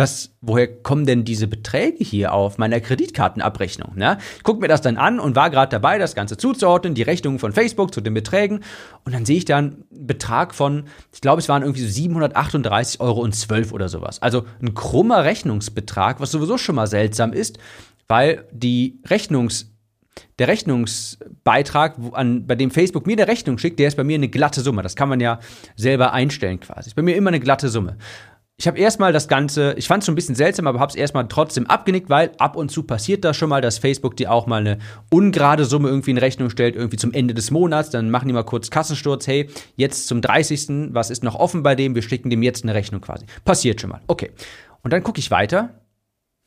was, 0.00 0.34
woher 0.40 0.66
kommen 0.66 1.04
denn 1.04 1.24
diese 1.24 1.46
Beträge 1.46 2.02
hier 2.02 2.32
auf 2.32 2.58
meiner 2.58 2.80
Kreditkartenabrechnung? 2.80 3.92
Ne? 3.94 4.18
Ich 4.38 4.42
gucke 4.42 4.60
mir 4.60 4.68
das 4.68 4.80
dann 4.80 4.96
an 4.96 5.20
und 5.20 5.36
war 5.36 5.50
gerade 5.50 5.70
dabei, 5.70 5.98
das 5.98 6.14
Ganze 6.14 6.36
zuzuordnen, 6.36 6.94
die 6.94 7.02
Rechnungen 7.02 7.38
von 7.38 7.52
Facebook 7.52 7.92
zu 7.92 8.00
den 8.00 8.14
Beträgen. 8.14 8.60
Und 9.04 9.14
dann 9.14 9.26
sehe 9.26 9.36
ich 9.36 9.44
dann 9.44 9.84
einen 9.92 10.06
Betrag 10.06 10.54
von, 10.54 10.84
ich 11.12 11.20
glaube, 11.20 11.40
es 11.40 11.48
waren 11.48 11.62
irgendwie 11.62 11.86
so 11.86 12.02
738,12 12.10 13.00
Euro 13.00 13.74
oder 13.74 13.88
sowas. 13.88 14.22
Also 14.22 14.44
ein 14.62 14.74
krummer 14.74 15.24
Rechnungsbetrag, 15.24 16.18
was 16.18 16.30
sowieso 16.30 16.56
schon 16.56 16.74
mal 16.74 16.86
seltsam 16.86 17.32
ist, 17.32 17.58
weil 18.08 18.46
die 18.52 18.98
Rechnungs 19.06 19.66
der 20.38 20.48
Rechnungsbeitrag, 20.48 21.96
an, 22.12 22.46
bei 22.46 22.54
dem 22.54 22.70
Facebook 22.70 23.06
mir 23.06 23.12
eine 23.12 23.28
Rechnung 23.28 23.58
schickt, 23.58 23.78
der 23.78 23.88
ist 23.88 23.96
bei 23.96 24.04
mir 24.04 24.16
eine 24.16 24.28
glatte 24.28 24.60
Summe. 24.60 24.82
Das 24.82 24.96
kann 24.96 25.08
man 25.08 25.20
ja 25.20 25.38
selber 25.76 26.12
einstellen 26.12 26.58
quasi. 26.58 26.88
Ist 26.88 26.96
bei 26.96 27.02
mir 27.02 27.16
immer 27.16 27.28
eine 27.28 27.40
glatte 27.40 27.68
Summe 27.68 27.96
ich 28.60 28.66
habe 28.66 28.78
erstmal 28.78 29.10
das 29.10 29.26
Ganze, 29.26 29.72
ich 29.78 29.88
fand 29.88 30.02
es 30.02 30.06
schon 30.06 30.12
ein 30.12 30.16
bisschen 30.16 30.34
seltsam, 30.34 30.66
aber 30.66 30.80
habe 30.80 30.90
es 30.90 30.94
erstmal 30.94 31.26
trotzdem 31.28 31.66
abgenickt, 31.66 32.10
weil 32.10 32.32
ab 32.36 32.56
und 32.56 32.70
zu 32.70 32.82
passiert 32.82 33.24
das 33.24 33.38
schon 33.38 33.48
mal, 33.48 33.62
dass 33.62 33.78
Facebook 33.78 34.18
dir 34.18 34.30
auch 34.30 34.46
mal 34.46 34.60
eine 34.60 34.78
ungerade 35.10 35.64
Summe 35.64 35.88
irgendwie 35.88 36.10
in 36.10 36.18
Rechnung 36.18 36.50
stellt, 36.50 36.76
irgendwie 36.76 36.98
zum 36.98 37.14
Ende 37.14 37.32
des 37.32 37.50
Monats. 37.50 37.88
Dann 37.88 38.10
machen 38.10 38.28
die 38.28 38.34
mal 38.34 38.44
kurz 38.44 38.68
Kassensturz, 38.68 39.26
hey, 39.26 39.48
jetzt 39.76 40.08
zum 40.08 40.20
30. 40.20 40.92
Was 40.92 41.08
ist 41.08 41.24
noch 41.24 41.36
offen 41.36 41.62
bei 41.62 41.74
dem? 41.74 41.94
Wir 41.94 42.02
schicken 42.02 42.28
dem 42.28 42.42
jetzt 42.42 42.62
eine 42.62 42.74
Rechnung 42.74 43.00
quasi. 43.00 43.24
Passiert 43.46 43.80
schon 43.80 43.88
mal. 43.88 44.02
Okay. 44.08 44.30
Und 44.82 44.92
dann 44.92 45.02
gucke 45.02 45.20
ich 45.20 45.30
weiter. 45.30 45.80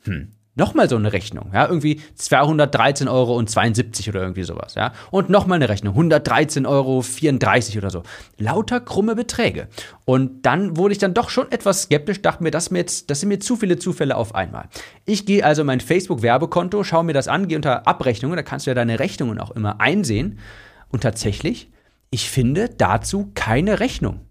Hm, 0.04 0.34
nochmal 0.56 0.88
so 0.88 0.96
eine 0.96 1.14
Rechnung, 1.14 1.50
ja, 1.54 1.68
irgendwie 1.68 2.00
213,72 2.18 3.10
Euro 3.10 3.40
oder 4.10 4.22
irgendwie 4.22 4.44
sowas, 4.44 4.76
ja, 4.76 4.94
und 5.12 5.30
nochmal 5.30 5.56
eine 5.56 5.70
Rechnung, 5.70 5.98
113,34 5.98 6.68
Euro 6.68 7.04
oder 7.78 7.90
so. 7.90 8.04
Lauter 8.38 8.80
krumme 8.80 9.16
Beträge. 9.16 9.68
Und 10.06 10.46
dann 10.46 10.78
wurde 10.78 10.94
ich 10.94 11.00
dann 11.00 11.14
doch 11.14 11.30
schon 11.30 11.52
etwas 11.52 11.84
skeptisch, 11.84 12.22
dachte 12.22 12.44
mir, 12.44 12.52
das, 12.52 12.72
mir 12.72 12.80
jetzt, 12.80 13.10
das 13.10 13.20
sind 13.20 13.30
mir 13.30 13.40
zu 13.40 13.56
viele 13.56 13.78
Zufälle 13.78 14.16
auf 14.16 14.36
einmal. 14.36 14.70
Ich 15.06 15.26
gehe 15.26 15.44
also 15.44 15.64
mein 15.64 15.80
Facebook-Werbekonto, 15.80 16.84
schaue 16.84 17.04
mir 17.04 17.14
das 17.14 17.28
an, 17.28 17.48
gehe 17.48 17.58
unter 17.58 17.88
Abrechnungen, 17.88 18.38
da 18.38 18.44
kannst 18.44 18.66
du 18.66 18.72
ja 18.72 18.76
deine 18.76 19.00
Rechnungen 19.00 19.40
auch 19.40 19.52
immer 19.52 19.80
einsehen. 19.82 20.40
Und 20.90 21.02
tatsächlich, 21.02 21.72
ich 22.12 22.30
finde 22.30 22.70
dazu 22.70 23.32
keine 23.34 23.80
Rechnung. 23.80 24.22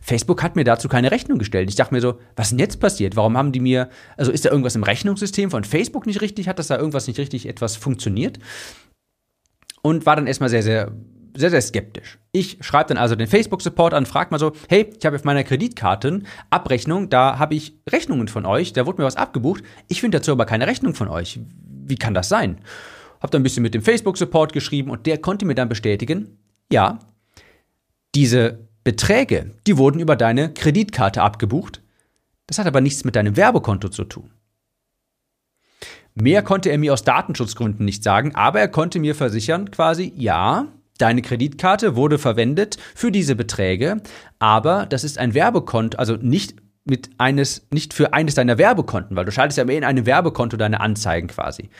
Facebook 0.00 0.42
hat 0.42 0.56
mir 0.56 0.64
dazu 0.64 0.88
keine 0.88 1.10
Rechnung 1.10 1.38
gestellt. 1.38 1.68
Ich 1.68 1.76
dachte 1.76 1.94
mir 1.94 2.00
so, 2.00 2.18
was 2.36 2.46
ist 2.46 2.50
denn 2.52 2.58
jetzt 2.58 2.80
passiert? 2.80 3.16
Warum 3.16 3.36
haben 3.36 3.52
die 3.52 3.60
mir, 3.60 3.88
also 4.16 4.30
ist 4.30 4.44
da 4.44 4.50
irgendwas 4.50 4.76
im 4.76 4.82
Rechnungssystem 4.82 5.50
von 5.50 5.64
Facebook 5.64 6.06
nicht 6.06 6.20
richtig? 6.20 6.48
Hat 6.48 6.58
das 6.58 6.68
da 6.68 6.78
irgendwas 6.78 7.06
nicht 7.06 7.18
richtig 7.18 7.48
etwas 7.48 7.76
funktioniert? 7.76 8.38
Und 9.82 10.06
war 10.06 10.16
dann 10.16 10.26
erstmal 10.26 10.48
sehr, 10.48 10.62
sehr, 10.62 10.92
sehr, 11.36 11.50
sehr 11.50 11.60
skeptisch. 11.60 12.18
Ich 12.32 12.58
schreibe 12.60 12.88
dann 12.88 12.98
also 12.98 13.16
den 13.16 13.26
Facebook-Support 13.26 13.92
an, 13.94 14.06
frage 14.06 14.30
mal 14.30 14.38
so, 14.38 14.52
hey, 14.68 14.90
ich 14.98 15.04
habe 15.04 15.16
auf 15.16 15.24
meiner 15.24 15.44
Kreditkartenabrechnung, 15.44 17.10
da 17.10 17.38
habe 17.38 17.54
ich 17.54 17.74
Rechnungen 17.90 18.28
von 18.28 18.46
euch, 18.46 18.72
da 18.72 18.86
wurde 18.86 19.02
mir 19.02 19.06
was 19.06 19.16
abgebucht. 19.16 19.64
Ich 19.88 20.00
finde 20.00 20.18
dazu 20.18 20.32
aber 20.32 20.46
keine 20.46 20.66
Rechnung 20.66 20.94
von 20.94 21.08
euch 21.08 21.40
wie 21.86 21.96
kann 21.96 22.14
das 22.14 22.28
sein? 22.28 22.58
Hab 23.20 23.30
dann 23.30 23.40
ein 23.40 23.44
bisschen 23.44 23.62
mit 23.62 23.74
dem 23.74 23.82
Facebook-Support 23.82 24.52
geschrieben 24.52 24.90
und 24.90 25.06
der 25.06 25.18
konnte 25.18 25.44
mir 25.44 25.54
dann 25.54 25.68
bestätigen, 25.68 26.38
ja, 26.72 26.98
diese 28.14 28.68
Beträge, 28.84 29.50
die 29.66 29.78
wurden 29.78 29.98
über 29.98 30.14
deine 30.14 30.52
Kreditkarte 30.52 31.22
abgebucht. 31.22 31.80
Das 32.46 32.58
hat 32.58 32.66
aber 32.66 32.82
nichts 32.82 33.04
mit 33.04 33.16
deinem 33.16 33.36
Werbekonto 33.36 33.88
zu 33.88 34.04
tun. 34.04 34.30
Mehr 36.14 36.42
konnte 36.42 36.68
er 36.68 36.78
mir 36.78 36.92
aus 36.92 37.02
Datenschutzgründen 37.02 37.84
nicht 37.84 38.04
sagen, 38.04 38.34
aber 38.34 38.60
er 38.60 38.68
konnte 38.68 39.00
mir 39.00 39.14
versichern 39.14 39.70
quasi, 39.70 40.12
ja, 40.16 40.68
deine 40.98 41.22
Kreditkarte 41.22 41.96
wurde 41.96 42.18
verwendet 42.18 42.76
für 42.94 43.10
diese 43.10 43.34
Beträge, 43.34 44.00
aber 44.38 44.86
das 44.86 45.02
ist 45.02 45.18
ein 45.18 45.34
Werbekonto, 45.34 45.98
also 45.98 46.14
nicht 46.14 46.56
mit 46.84 47.10
eines, 47.18 47.66
nicht 47.72 47.94
für 47.94 48.12
eines 48.12 48.34
deiner 48.34 48.58
Werbekonten, 48.58 49.16
weil 49.16 49.24
du 49.24 49.32
schaltest 49.32 49.58
ja 49.58 49.64
immer 49.64 49.72
in 49.72 49.84
einem 49.84 50.06
Werbekonto 50.06 50.56
deine 50.56 50.80
Anzeigen 50.80 51.28
quasi. 51.28 51.70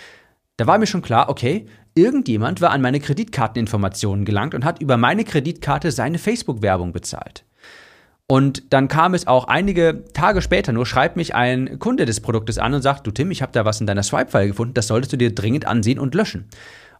Da 0.56 0.66
war 0.66 0.78
mir 0.78 0.86
schon 0.86 1.02
klar, 1.02 1.28
okay, 1.28 1.66
irgendjemand 1.94 2.60
war 2.60 2.70
an 2.70 2.80
meine 2.80 3.00
Kreditkarteninformationen 3.00 4.24
gelangt 4.24 4.54
und 4.54 4.64
hat 4.64 4.80
über 4.80 4.96
meine 4.96 5.24
Kreditkarte 5.24 5.90
seine 5.90 6.18
Facebook-Werbung 6.18 6.92
bezahlt. 6.92 7.44
Und 8.26 8.72
dann 8.72 8.88
kam 8.88 9.14
es 9.14 9.26
auch 9.26 9.48
einige 9.48 10.04
Tage 10.14 10.40
später 10.40 10.72
nur, 10.72 10.86
schreibt 10.86 11.16
mich 11.16 11.34
ein 11.34 11.78
Kunde 11.78 12.06
des 12.06 12.20
Produktes 12.20 12.58
an 12.58 12.72
und 12.72 12.82
sagt, 12.82 13.06
du 13.06 13.10
Tim, 13.10 13.30
ich 13.30 13.42
habe 13.42 13.52
da 13.52 13.64
was 13.64 13.80
in 13.80 13.86
deiner 13.86 14.02
Swipe-File 14.02 14.48
gefunden, 14.48 14.74
das 14.74 14.86
solltest 14.86 15.12
du 15.12 15.18
dir 15.18 15.34
dringend 15.34 15.66
ansehen 15.66 15.98
und 15.98 16.14
löschen. 16.14 16.48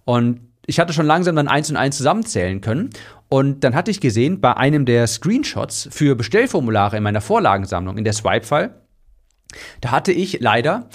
Und 0.04 0.40
ich 0.66 0.80
hatte 0.80 0.92
schon 0.92 1.06
langsam 1.06 1.36
dann 1.36 1.48
eins 1.48 1.70
und 1.70 1.76
eins 1.76 1.96
zusammenzählen 1.96 2.60
können. 2.60 2.90
Und 3.28 3.64
dann 3.64 3.74
hatte 3.74 3.90
ich 3.90 4.00
gesehen, 4.00 4.40
bei 4.40 4.56
einem 4.56 4.84
der 4.84 5.06
Screenshots 5.06 5.88
für 5.90 6.14
Bestellformulare 6.14 6.96
in 6.96 7.02
meiner 7.02 7.20
Vorlagensammlung, 7.20 7.96
in 7.96 8.04
der 8.04 8.12
Swipe-File, 8.12 8.74
da 9.80 9.92
hatte 9.92 10.12
ich 10.12 10.40
leider 10.40 10.88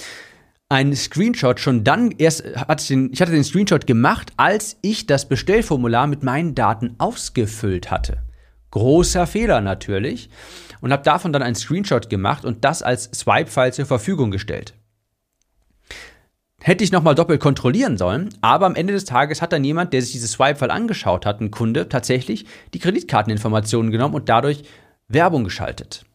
einen 0.70 0.96
Screenshot 0.96 1.60
schon 1.60 1.84
dann 1.84 2.12
erst, 2.12 2.46
hatte 2.56 2.82
ich, 2.82 2.88
den, 2.88 3.12
ich 3.12 3.22
hatte 3.22 3.32
den 3.32 3.44
Screenshot 3.44 3.88
gemacht, 3.88 4.32
als 4.38 4.78
ich 4.82 5.08
das 5.08 5.28
Bestellformular 5.28 6.06
mit 6.06 6.24
meinen 6.24 6.54
Daten 6.54 6.96
ausgefüllt 7.00 7.90
hatte. 7.90 8.20
Großer 8.72 9.26
Fehler 9.26 9.62
natürlich. 9.62 10.30
Und 10.82 10.94
habe 10.94 11.04
davon 11.04 11.34
dann 11.34 11.42
einen 11.42 11.56
Screenshot 11.56 12.10
gemacht 12.10 12.46
und 12.46 12.64
das 12.64 12.84
als 12.84 13.06
Swipe-File 13.14 13.74
zur 13.74 13.86
Verfügung 13.86 14.32
gestellt. 14.32 14.76
Hätte 16.62 16.84
ich 16.84 16.92
nochmal 16.92 17.16
doppelt 17.16 17.42
kontrollieren 17.42 17.98
sollen, 17.98 18.30
aber 18.42 18.66
am 18.66 18.76
Ende 18.76 18.94
des 18.94 19.06
Tages 19.06 19.42
hat 19.42 19.52
dann 19.52 19.64
jemand, 19.64 19.92
der 19.92 20.02
sich 20.02 20.12
dieses 20.12 20.34
Swipe-File 20.34 20.72
angeschaut 20.72 21.26
hat, 21.26 21.42
ein 21.42 21.52
Kunde, 21.52 21.90
tatsächlich 21.90 22.46
die 22.74 22.80
Kreditkarteninformationen 22.80 23.92
genommen 23.92 24.16
und 24.16 24.30
dadurch 24.30 24.64
Werbung 25.08 25.44
geschaltet. 25.44 26.06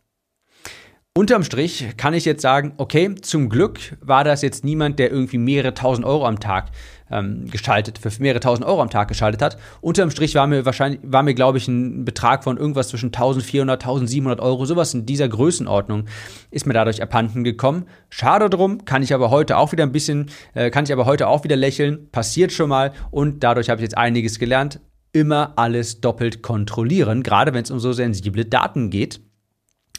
Unterm 1.16 1.44
Strich 1.44 1.97
kann 1.97 2.12
ich 2.12 2.25
jetzt 2.25 2.42
sagen, 2.42 2.73
okay, 2.76 3.14
zum 3.14 3.49
Glück 3.49 3.78
war 4.00 4.25
das 4.25 4.42
jetzt 4.42 4.64
niemand, 4.64 4.99
der 4.99 5.12
irgendwie 5.12 5.38
mehrere 5.38 5.73
tausend 5.73 6.04
Euro 6.04 6.26
am 6.26 6.40
Tag 6.40 6.73
ähm, 7.09 7.49
geschaltet, 7.49 7.99
für 7.99 8.11
mehrere 8.21 8.40
tausend 8.40 8.66
Euro 8.66 8.83
am 8.83 8.90
Tag 8.90 9.06
geschaltet 9.06 9.40
hat. 9.40 9.56
Unterm 9.80 10.11
Strich 10.11 10.35
war 10.35 10.49
mir 10.49 10.66
wahrscheinlich, 10.66 10.99
war 11.04 11.23
mir, 11.23 11.35
glaube 11.35 11.59
ich, 11.59 11.68
ein 11.68 12.04
Betrag 12.04 12.42
von 12.42 12.56
irgendwas 12.56 12.88
zwischen 12.88 13.11
1400, 13.11 13.80
1700 13.80 14.40
Euro, 14.40 14.66
sowas 14.66 14.92
in 14.92 15.06
dieser 15.06 15.28
Größenordnung 15.28 16.06
ist 16.50 16.66
mir 16.66 16.75
dadurch 16.75 17.00
abhanden 17.00 17.44
gekommen. 17.44 17.87
Schade 18.11 18.50
drum, 18.50 18.85
kann 18.85 19.04
ich 19.04 19.14
aber 19.14 19.30
heute 19.30 19.56
auch 19.56 19.71
wieder 19.71 19.85
ein 19.85 19.92
bisschen, 19.92 20.33
äh, 20.54 20.71
kann 20.71 20.83
ich 20.83 20.92
aber 20.92 21.06
heute 21.06 21.28
auch 21.28 21.44
wieder 21.44 21.54
lächeln, 21.54 22.09
passiert 22.11 22.50
schon 22.50 22.71
mal 22.71 22.92
und 23.12 23.44
dadurch 23.44 23.71
habe 23.71 23.80
ich 23.80 23.85
jetzt 23.85 23.97
einiges 23.97 24.40
gelernt. 24.40 24.80
Immer 25.12 25.52
alles 25.54 26.00
doppelt 26.00 26.42
kontrollieren, 26.42 27.23
gerade 27.23 27.54
wenn 27.54 27.62
es 27.62 27.71
um 27.71 27.78
so 27.78 27.92
sensible 27.92 28.47
Daten 28.47 28.90
geht. 28.90 29.21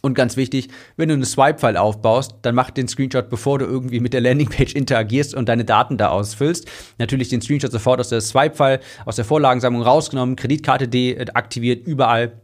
Und 0.05 0.13
ganz 0.13 0.37
wichtig, 0.37 0.67
wenn 0.97 1.09
du 1.09 1.15
eine 1.15 1.25
Swipe-File 1.25 1.77
aufbaust, 1.77 2.35
dann 2.43 2.53
mach 2.53 2.69
den 2.69 2.87
Screenshot, 2.87 3.27
bevor 3.27 3.57
du 3.57 3.65
irgendwie 3.65 3.99
mit 3.99 4.13
der 4.13 4.21
Landingpage 4.21 4.75
interagierst 4.75 5.33
und 5.33 5.49
deine 5.49 5.65
Daten 5.65 5.97
da 5.97 6.09
ausfüllst. 6.09 6.69
Natürlich 6.99 7.29
den 7.29 7.41
Screenshot 7.41 7.71
sofort 7.71 7.99
aus 7.99 8.09
der 8.09 8.21
Swipe-File, 8.21 8.81
aus 9.05 9.15
der 9.15 9.25
Vorlagensammlung 9.25 9.81
rausgenommen, 9.81 10.35
Kreditkarte 10.35 10.87
deaktiviert, 10.87 11.87
überall 11.87 12.43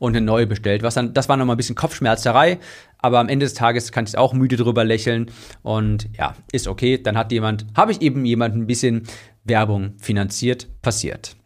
und 0.00 0.16
eine 0.16 0.26
neue 0.26 0.48
bestellt. 0.48 0.82
Was 0.82 0.94
dann, 0.94 1.14
das 1.14 1.28
war 1.28 1.36
nochmal 1.36 1.54
ein 1.54 1.56
bisschen 1.56 1.76
Kopfschmerzerei, 1.76 2.58
aber 2.98 3.20
am 3.20 3.28
Ende 3.28 3.46
des 3.46 3.54
Tages 3.54 3.92
kann 3.92 4.06
ich 4.06 4.18
auch 4.18 4.32
müde 4.32 4.56
drüber 4.56 4.82
lächeln 4.82 5.30
und 5.62 6.08
ja, 6.18 6.34
ist 6.50 6.66
okay. 6.66 7.00
Dann 7.00 7.16
hat 7.16 7.30
jemand, 7.30 7.64
habe 7.76 7.92
ich 7.92 8.02
eben 8.02 8.24
jemand 8.24 8.56
ein 8.56 8.66
bisschen 8.66 9.04
Werbung 9.44 9.92
finanziert, 9.98 10.66
passiert. 10.82 11.36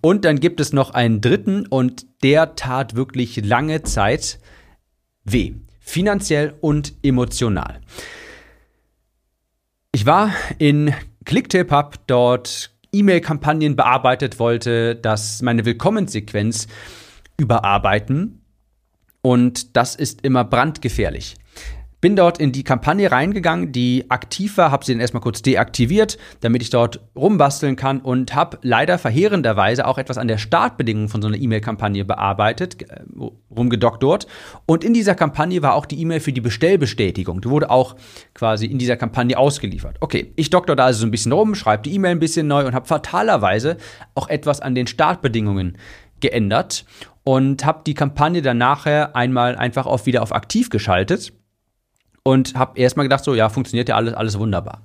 Und 0.00 0.24
dann 0.24 0.38
gibt 0.38 0.60
es 0.60 0.72
noch 0.74 0.90
einen 0.90 1.22
dritten 1.22 1.66
und 1.66 2.06
der 2.22 2.56
tat 2.56 2.94
wirklich 2.94 3.44
lange 3.44 3.82
Zeit 3.82 4.38
weh. 5.24 5.54
Finanziell 5.80 6.54
und 6.60 6.94
emotional. 7.02 7.80
Ich 9.92 10.06
war 10.06 10.32
in 10.58 10.94
Clicktip, 11.24 11.70
hab 11.70 12.06
dort 12.06 12.70
E-Mail-Kampagnen 12.92 13.76
bearbeitet, 13.76 14.38
wollte 14.38 14.96
das 14.96 15.42
meine 15.42 15.64
Willkommenssequenz 15.64 16.68
überarbeiten. 17.36 18.40
Und 19.22 19.76
das 19.76 19.94
ist 19.94 20.22
immer 20.22 20.44
brandgefährlich. 20.44 21.36
Bin 22.04 22.16
dort 22.16 22.36
in 22.36 22.52
die 22.52 22.64
Kampagne 22.64 23.10
reingegangen, 23.10 23.72
die 23.72 24.04
aktiv 24.10 24.58
war, 24.58 24.70
habe 24.70 24.84
sie 24.84 24.92
dann 24.92 25.00
erstmal 25.00 25.22
kurz 25.22 25.40
deaktiviert, 25.40 26.18
damit 26.42 26.60
ich 26.60 26.68
dort 26.68 27.00
rumbasteln 27.16 27.76
kann 27.76 28.00
und 28.00 28.34
habe 28.34 28.58
leider 28.60 28.98
verheerenderweise 28.98 29.86
auch 29.86 29.96
etwas 29.96 30.18
an 30.18 30.28
der 30.28 30.36
Startbedingung 30.36 31.08
von 31.08 31.22
so 31.22 31.28
einer 31.28 31.38
E-Mail-Kampagne 31.38 32.04
bearbeitet, 32.04 32.82
äh, 32.82 33.00
rumgedockt 33.50 34.02
dort. 34.02 34.26
Und 34.66 34.84
in 34.84 34.92
dieser 34.92 35.14
Kampagne 35.14 35.62
war 35.62 35.72
auch 35.72 35.86
die 35.86 35.98
E-Mail 35.98 36.20
für 36.20 36.34
die 36.34 36.42
Bestellbestätigung. 36.42 37.40
Die 37.40 37.48
wurde 37.48 37.70
auch 37.70 37.96
quasi 38.34 38.66
in 38.66 38.76
dieser 38.76 38.98
Kampagne 38.98 39.38
ausgeliefert. 39.38 39.96
Okay, 40.00 40.30
ich 40.36 40.50
doktor 40.50 40.76
da 40.76 40.84
also 40.84 41.00
so 41.00 41.06
ein 41.06 41.10
bisschen 41.10 41.32
rum, 41.32 41.54
schreibe 41.54 41.84
die 41.84 41.94
E-Mail 41.94 42.10
ein 42.10 42.20
bisschen 42.20 42.46
neu 42.46 42.66
und 42.66 42.74
habe 42.74 42.84
fatalerweise 42.84 43.78
auch 44.14 44.28
etwas 44.28 44.60
an 44.60 44.74
den 44.74 44.88
Startbedingungen 44.88 45.78
geändert 46.20 46.84
und 47.22 47.64
habe 47.64 47.80
die 47.86 47.94
Kampagne 47.94 48.42
dann 48.42 48.58
nachher 48.58 49.16
einmal 49.16 49.56
einfach 49.56 49.86
auf 49.86 50.04
wieder 50.04 50.22
auf 50.22 50.34
aktiv 50.34 50.68
geschaltet 50.68 51.32
und 52.24 52.54
habe 52.56 52.78
erstmal 52.78 53.04
gedacht, 53.04 53.22
so 53.22 53.34
ja, 53.34 53.48
funktioniert 53.48 53.88
ja 53.88 53.96
alles, 53.96 54.14
alles 54.14 54.38
wunderbar. 54.38 54.82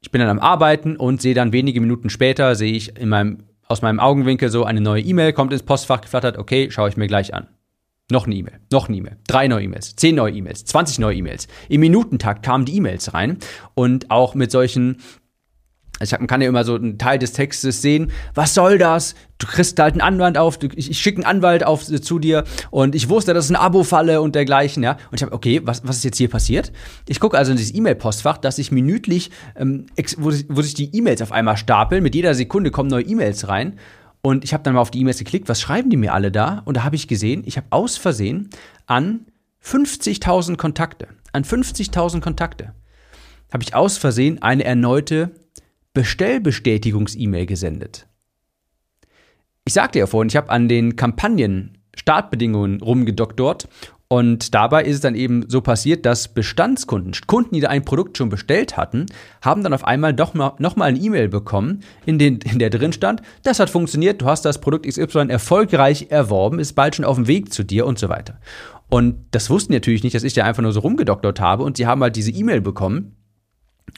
Ich 0.00 0.12
bin 0.12 0.20
dann 0.20 0.30
am 0.30 0.38
Arbeiten 0.38 0.96
und 0.96 1.20
sehe 1.20 1.34
dann 1.34 1.52
wenige 1.52 1.80
Minuten 1.80 2.10
später, 2.10 2.54
sehe 2.54 2.72
ich 2.72 2.96
in 2.96 3.08
meinem, 3.08 3.38
aus 3.66 3.82
meinem 3.82 3.98
Augenwinkel 3.98 4.48
so 4.48 4.64
eine 4.64 4.80
neue 4.80 5.02
E-Mail, 5.02 5.32
kommt 5.32 5.52
ins 5.52 5.64
Postfach 5.64 6.02
geflattert, 6.02 6.38
okay, 6.38 6.70
schaue 6.70 6.88
ich 6.88 6.96
mir 6.96 7.08
gleich 7.08 7.34
an. 7.34 7.48
Noch 8.10 8.26
eine 8.26 8.36
E-Mail, 8.36 8.60
noch 8.70 8.88
eine 8.88 8.96
E-Mail, 8.96 9.16
drei 9.26 9.48
neue 9.48 9.64
E-Mails, 9.64 9.96
zehn 9.96 10.14
neue 10.14 10.32
E-Mails, 10.32 10.64
20 10.64 10.98
neue 10.98 11.16
E-Mails. 11.16 11.46
Im 11.68 11.80
Minutentakt 11.80 12.42
kamen 12.42 12.64
die 12.64 12.76
E-Mails 12.76 13.12
rein 13.12 13.38
und 13.74 14.10
auch 14.10 14.34
mit 14.34 14.50
solchen 14.50 14.98
also 15.98 16.16
man 16.18 16.26
kann 16.26 16.40
ja 16.40 16.48
immer 16.48 16.64
so 16.64 16.74
einen 16.74 16.98
Teil 16.98 17.18
des 17.18 17.32
Textes 17.32 17.82
sehen. 17.82 18.12
Was 18.34 18.54
soll 18.54 18.78
das? 18.78 19.14
Du 19.38 19.46
kriegst 19.46 19.78
halt 19.78 19.94
einen 19.94 20.00
Anwalt 20.00 20.38
auf, 20.38 20.58
du, 20.58 20.68
ich, 20.74 20.90
ich 20.90 20.98
schicke 20.98 21.18
einen 21.18 21.26
Anwalt 21.26 21.64
auf 21.64 21.88
äh, 21.90 22.00
zu 22.00 22.18
dir 22.18 22.44
und 22.70 22.94
ich 22.94 23.08
wusste, 23.08 23.34
das 23.34 23.46
ist 23.46 23.50
ein 23.50 23.56
Abo-Falle 23.56 24.20
und 24.20 24.34
dergleichen, 24.34 24.82
ja. 24.82 24.92
Und 25.10 25.16
ich 25.16 25.22
habe, 25.22 25.32
okay, 25.32 25.60
was, 25.64 25.86
was 25.86 25.98
ist 25.98 26.04
jetzt 26.04 26.18
hier 26.18 26.28
passiert? 26.28 26.72
Ich 27.08 27.20
gucke 27.20 27.38
also 27.38 27.52
in 27.52 27.56
dieses 27.56 27.74
E-Mail-Postfach, 27.74 28.38
dass 28.38 28.58
ich 28.58 28.72
minütlich, 28.72 29.30
ähm, 29.56 29.86
wo, 30.16 30.32
wo 30.48 30.62
sich 30.62 30.74
die 30.74 30.96
E-Mails 30.96 31.22
auf 31.22 31.32
einmal 31.32 31.56
stapeln, 31.56 32.02
mit 32.02 32.14
jeder 32.14 32.34
Sekunde 32.34 32.70
kommen 32.70 32.90
neue 32.90 33.04
E-Mails 33.04 33.48
rein. 33.48 33.78
Und 34.20 34.44
ich 34.44 34.52
habe 34.52 34.64
dann 34.64 34.74
mal 34.74 34.80
auf 34.80 34.90
die 34.90 35.00
E-Mails 35.00 35.18
geklickt, 35.18 35.48
was 35.48 35.60
schreiben 35.60 35.90
die 35.90 35.96
mir 35.96 36.12
alle 36.12 36.32
da? 36.32 36.62
Und 36.64 36.76
da 36.76 36.84
habe 36.84 36.96
ich 36.96 37.06
gesehen, 37.06 37.42
ich 37.46 37.56
habe 37.56 37.68
aus 37.70 37.96
Versehen 37.96 38.50
an 38.86 39.26
50.000 39.64 40.56
Kontakte, 40.56 41.08
an 41.32 41.44
50.000 41.44 42.20
Kontakte, 42.20 42.74
habe 43.52 43.62
ich 43.62 43.74
aus 43.74 43.96
Versehen 43.96 44.42
eine 44.42 44.64
erneute 44.64 45.30
Bestellbestätigungs-E-Mail 45.94 47.46
gesendet. 47.46 48.06
Ich 49.64 49.74
sagte 49.74 49.98
ja 49.98 50.06
vorhin, 50.06 50.28
ich 50.28 50.36
habe 50.36 50.50
an 50.50 50.68
den 50.68 50.96
Kampagnen 50.96 51.78
Startbedingungen 51.94 52.80
rumgedoktort 52.80 53.68
und 54.10 54.54
dabei 54.54 54.84
ist 54.84 54.96
es 54.96 55.00
dann 55.02 55.14
eben 55.14 55.44
so 55.48 55.60
passiert, 55.60 56.06
dass 56.06 56.28
Bestandskunden, 56.28 57.12
Kunden, 57.26 57.54
die 57.54 57.66
ein 57.66 57.84
Produkt 57.84 58.16
schon 58.16 58.30
bestellt 58.30 58.78
hatten, 58.78 59.04
haben 59.42 59.62
dann 59.62 59.74
auf 59.74 59.84
einmal 59.84 60.14
doch 60.14 60.32
mal, 60.32 60.54
noch 60.58 60.76
mal 60.76 60.86
eine 60.86 60.98
E-Mail 60.98 61.28
bekommen, 61.28 61.80
in, 62.06 62.18
den, 62.18 62.38
in 62.38 62.58
der 62.58 62.70
drin 62.70 62.94
stand, 62.94 63.20
das 63.42 63.60
hat 63.60 63.68
funktioniert, 63.68 64.22
du 64.22 64.26
hast 64.26 64.46
das 64.46 64.62
Produkt 64.62 64.86
XY 64.86 65.28
erfolgreich 65.28 66.06
erworben, 66.08 66.58
ist 66.58 66.72
bald 66.72 66.96
schon 66.96 67.04
auf 67.04 67.16
dem 67.16 67.26
Weg 67.26 67.52
zu 67.52 67.64
dir 67.64 67.84
und 67.84 67.98
so 67.98 68.08
weiter. 68.08 68.40
Und 68.88 69.26
das 69.32 69.50
wussten 69.50 69.74
natürlich 69.74 70.02
nicht, 70.02 70.16
dass 70.16 70.22
ich 70.22 70.34
ja 70.34 70.44
einfach 70.44 70.62
nur 70.62 70.72
so 70.72 70.80
rumgedoktort 70.80 71.40
habe 71.40 71.64
und 71.64 71.76
sie 71.76 71.86
haben 71.86 72.02
halt 72.02 72.16
diese 72.16 72.30
E-Mail 72.30 72.62
bekommen 72.62 73.17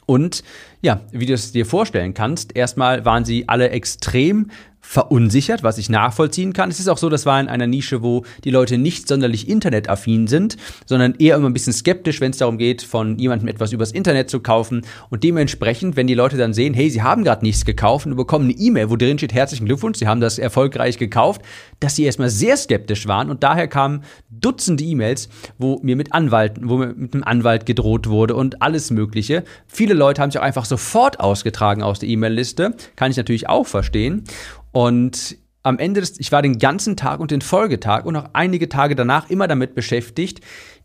und 0.06 0.42
ja, 0.82 1.00
wie 1.12 1.26
du 1.26 1.34
es 1.34 1.52
dir 1.52 1.66
vorstellen 1.66 2.14
kannst, 2.14 2.56
erstmal 2.56 3.04
waren 3.04 3.24
sie 3.24 3.48
alle 3.48 3.70
extrem 3.70 4.50
verunsichert, 4.80 5.62
was 5.62 5.78
ich 5.78 5.88
nachvollziehen 5.88 6.52
kann. 6.52 6.70
Es 6.70 6.80
ist 6.80 6.88
auch 6.88 6.98
so, 6.98 7.08
das 7.08 7.26
war 7.26 7.40
in 7.40 7.48
einer 7.48 7.66
Nische, 7.66 8.02
wo 8.02 8.24
die 8.44 8.50
Leute 8.50 8.78
nicht 8.78 9.06
sonderlich 9.06 9.48
internetaffin 9.48 10.26
sind, 10.26 10.56
sondern 10.86 11.14
eher 11.18 11.36
immer 11.36 11.48
ein 11.48 11.52
bisschen 11.52 11.72
skeptisch, 11.72 12.20
wenn 12.20 12.32
es 12.32 12.38
darum 12.38 12.58
geht, 12.58 12.82
von 12.82 13.18
jemandem 13.18 13.48
etwas 13.48 13.72
übers 13.72 13.92
Internet 13.92 14.30
zu 14.30 14.40
kaufen. 14.40 14.82
Und 15.10 15.22
dementsprechend, 15.22 15.96
wenn 15.96 16.06
die 16.06 16.14
Leute 16.14 16.36
dann 16.36 16.54
sehen, 16.54 16.74
hey, 16.74 16.90
sie 16.90 17.02
haben 17.02 17.24
gerade 17.24 17.44
nichts 17.44 17.64
gekauft 17.64 18.06
und 18.06 18.16
bekommen 18.16 18.46
eine 18.46 18.54
E-Mail, 18.58 18.90
wo 18.90 18.96
drin 18.96 19.18
steht, 19.18 19.34
herzlichen 19.34 19.66
Glückwunsch, 19.66 19.98
sie 19.98 20.08
haben 20.08 20.20
das 20.20 20.38
erfolgreich 20.38 20.98
gekauft, 20.98 21.42
dass 21.78 21.96
sie 21.96 22.04
erstmal 22.04 22.30
sehr 22.30 22.56
skeptisch 22.56 23.06
waren 23.06 23.30
und 23.30 23.42
daher 23.42 23.68
kamen 23.68 24.02
Dutzende 24.30 24.82
E-Mails, 24.84 25.28
wo 25.58 25.78
mir 25.82 25.96
mit 25.96 26.12
Anwalten, 26.14 26.68
wo 26.68 26.78
mir 26.78 26.94
mit 26.94 27.14
einem 27.14 27.24
Anwalt 27.24 27.66
gedroht 27.66 28.08
wurde 28.08 28.34
und 28.34 28.62
alles 28.62 28.90
Mögliche. 28.90 29.44
Viele 29.66 29.94
Leute 29.94 30.22
haben 30.22 30.30
sich 30.30 30.40
auch 30.40 30.44
einfach 30.44 30.64
sofort 30.64 31.20
ausgetragen 31.20 31.82
aus 31.82 31.98
der 31.98 32.08
E-Mail-Liste. 32.08 32.74
Kann 32.96 33.10
ich 33.10 33.16
natürlich 33.16 33.48
auch 33.48 33.66
verstehen. 33.66 34.24
Und 34.72 35.36
am 35.62 35.78
Ende 35.78 36.00
des, 36.00 36.18
ich 36.18 36.32
war 36.32 36.42
den 36.42 36.58
ganzen 36.58 36.96
Tag 36.96 37.20
und 37.20 37.30
den 37.30 37.42
Folgetag 37.42 38.04
und 38.04 38.16
auch 38.16 38.30
einige 38.32 38.68
Tage 38.68 38.94
danach 38.94 39.28
immer 39.28 39.46
damit 39.46 39.74
beschäftigt, 39.74 40.40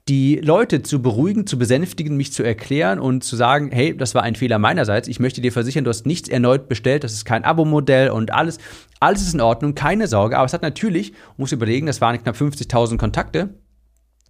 die 0.07 0.35
Leute 0.35 0.83
zu 0.83 1.01
beruhigen, 1.01 1.47
zu 1.47 1.57
besänftigen, 1.57 2.15
mich 2.15 2.31
zu 2.31 2.43
erklären 2.43 2.99
und 2.99 3.23
zu 3.23 3.35
sagen, 3.35 3.71
hey, 3.71 3.95
das 3.97 4.13
war 4.13 4.21
ein 4.21 4.35
Fehler 4.35 4.59
meinerseits. 4.59 5.07
Ich 5.07 5.19
möchte 5.19 5.41
dir 5.41 5.51
versichern, 5.51 5.83
du 5.83 5.89
hast 5.89 6.05
nichts 6.05 6.29
erneut 6.29 6.67
bestellt, 6.67 7.03
das 7.03 7.13
ist 7.13 7.25
kein 7.25 7.43
Abo-Modell 7.43 8.11
und 8.11 8.31
alles, 8.31 8.59
alles 8.99 9.23
ist 9.23 9.33
in 9.33 9.41
Ordnung, 9.41 9.73
keine 9.73 10.07
Sorge. 10.07 10.37
Aber 10.37 10.45
es 10.45 10.53
hat 10.53 10.61
natürlich, 10.61 11.13
muss 11.37 11.51
überlegen, 11.51 11.87
das 11.87 12.01
waren 12.01 12.21
knapp 12.21 12.35
50.000 12.35 12.97
Kontakte. 12.97 13.55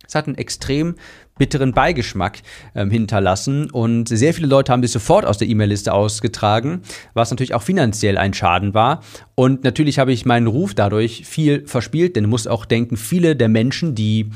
Es 0.07 0.15
hat 0.15 0.27
einen 0.27 0.37
extrem 0.37 0.95
bitteren 1.37 1.73
Beigeschmack 1.73 2.39
ähm, 2.75 2.89
hinterlassen 2.89 3.69
und 3.69 4.07
sehr 4.07 4.33
viele 4.33 4.47
Leute 4.47 4.71
haben 4.71 4.81
sich 4.81 4.91
sofort 4.91 5.25
aus 5.25 5.37
der 5.37 5.47
E-Mail-Liste 5.47 5.93
ausgetragen, 5.93 6.81
was 7.13 7.31
natürlich 7.31 7.53
auch 7.53 7.61
finanziell 7.61 8.17
ein 8.17 8.33
Schaden 8.33 8.73
war. 8.73 9.01
Und 9.35 9.63
natürlich 9.63 9.99
habe 9.99 10.13
ich 10.13 10.25
meinen 10.25 10.47
Ruf 10.47 10.73
dadurch 10.73 11.25
viel 11.25 11.67
verspielt, 11.67 12.15
denn 12.15 12.23
du 12.23 12.29
musst 12.29 12.47
auch 12.47 12.65
denken, 12.65 12.95
viele 12.95 13.35
der 13.35 13.49
Menschen, 13.49 13.95
die 13.95 14.31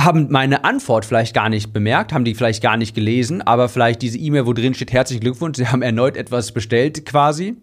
haben 0.00 0.28
meine 0.30 0.64
Antwort 0.64 1.04
vielleicht 1.04 1.34
gar 1.34 1.48
nicht 1.48 1.72
bemerkt, 1.72 2.12
haben 2.12 2.24
die 2.24 2.34
vielleicht 2.34 2.62
gar 2.62 2.76
nicht 2.76 2.94
gelesen, 2.94 3.42
aber 3.42 3.68
vielleicht 3.68 4.02
diese 4.02 4.18
E-Mail, 4.18 4.46
wo 4.46 4.52
drin 4.52 4.74
steht, 4.74 4.92
herzlichen 4.92 5.20
Glückwunsch, 5.20 5.58
sie 5.58 5.68
haben 5.68 5.82
erneut 5.82 6.16
etwas 6.16 6.52
bestellt 6.52 7.04
quasi. 7.06 7.56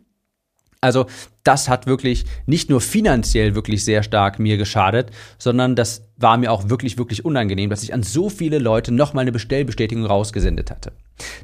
Also 0.81 1.07
das 1.43 1.69
hat 1.69 1.87
wirklich 1.87 2.25
nicht 2.45 2.69
nur 2.69 2.81
finanziell 2.81 3.55
wirklich 3.55 3.85
sehr 3.85 4.03
stark 4.03 4.37
mir 4.37 4.57
geschadet, 4.57 5.11
sondern 5.37 5.75
das 5.75 6.03
war 6.17 6.37
mir 6.37 6.51
auch 6.51 6.69
wirklich, 6.69 6.97
wirklich 6.97 7.23
unangenehm, 7.23 7.69
dass 7.69 7.83
ich 7.83 7.93
an 7.93 8.03
so 8.03 8.29
viele 8.29 8.59
Leute 8.59 8.91
nochmal 8.91 9.21
eine 9.21 9.31
Bestellbestätigung 9.31 10.05
rausgesendet 10.05 10.71
hatte. 10.71 10.91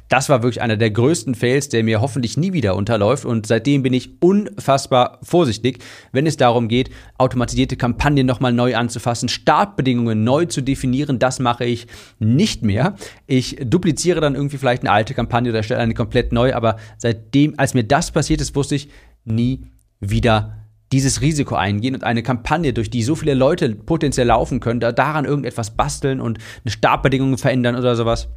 Das 0.08 0.28
war 0.28 0.42
wirklich 0.42 0.60
einer 0.60 0.76
der 0.76 0.90
größten 0.90 1.34
Fails, 1.34 1.68
der 1.68 1.82
mir 1.84 2.00
hoffentlich 2.00 2.36
nie 2.36 2.52
wieder 2.52 2.76
unterläuft 2.76 3.24
und 3.24 3.46
seitdem 3.46 3.82
bin 3.82 3.92
ich 3.92 4.20
unfassbar 4.20 5.18
vorsichtig, 5.22 5.78
wenn 6.12 6.26
es 6.26 6.36
darum 6.36 6.68
geht, 6.68 6.90
automatisierte 7.16 7.76
Kampagnen 7.76 8.26
nochmal 8.26 8.52
neu 8.52 8.76
anzufassen, 8.76 9.28
Startbedingungen 9.28 10.22
neu 10.22 10.44
zu 10.44 10.60
definieren, 10.60 11.18
das 11.18 11.38
mache 11.38 11.64
ich 11.64 11.86
nicht 12.18 12.62
mehr. 12.62 12.94
Ich 13.26 13.56
dupliziere 13.64 14.20
dann 14.20 14.34
irgendwie 14.34 14.58
vielleicht 14.58 14.82
eine 14.82 14.92
alte 14.92 15.14
Kampagne 15.14 15.50
oder 15.50 15.62
stelle 15.62 15.80
eine 15.80 15.94
komplett 15.94 16.32
neu, 16.32 16.54
aber 16.54 16.76
seitdem, 16.98 17.54
als 17.56 17.74
mir 17.74 17.84
das 17.84 18.10
passiert 18.10 18.40
ist, 18.40 18.54
wusste 18.54 18.74
ich 18.74 18.90
nie 19.24 19.66
wieder 20.00 20.64
dieses 20.92 21.20
Risiko 21.20 21.56
eingehen 21.56 21.94
und 21.94 22.04
eine 22.04 22.22
Kampagne, 22.22 22.72
durch 22.72 22.90
die 22.90 23.02
so 23.02 23.16
viele 23.16 23.34
Leute 23.34 23.74
potenziell 23.74 24.28
laufen 24.28 24.60
können, 24.60 24.80
da 24.80 24.92
daran 24.92 25.24
irgendetwas 25.24 25.76
basteln 25.76 26.20
und 26.20 26.38
eine 26.64 26.70
Startbedingung 26.70 27.36
verändern 27.36 27.76
oder 27.76 27.96
sowas. 27.96 28.28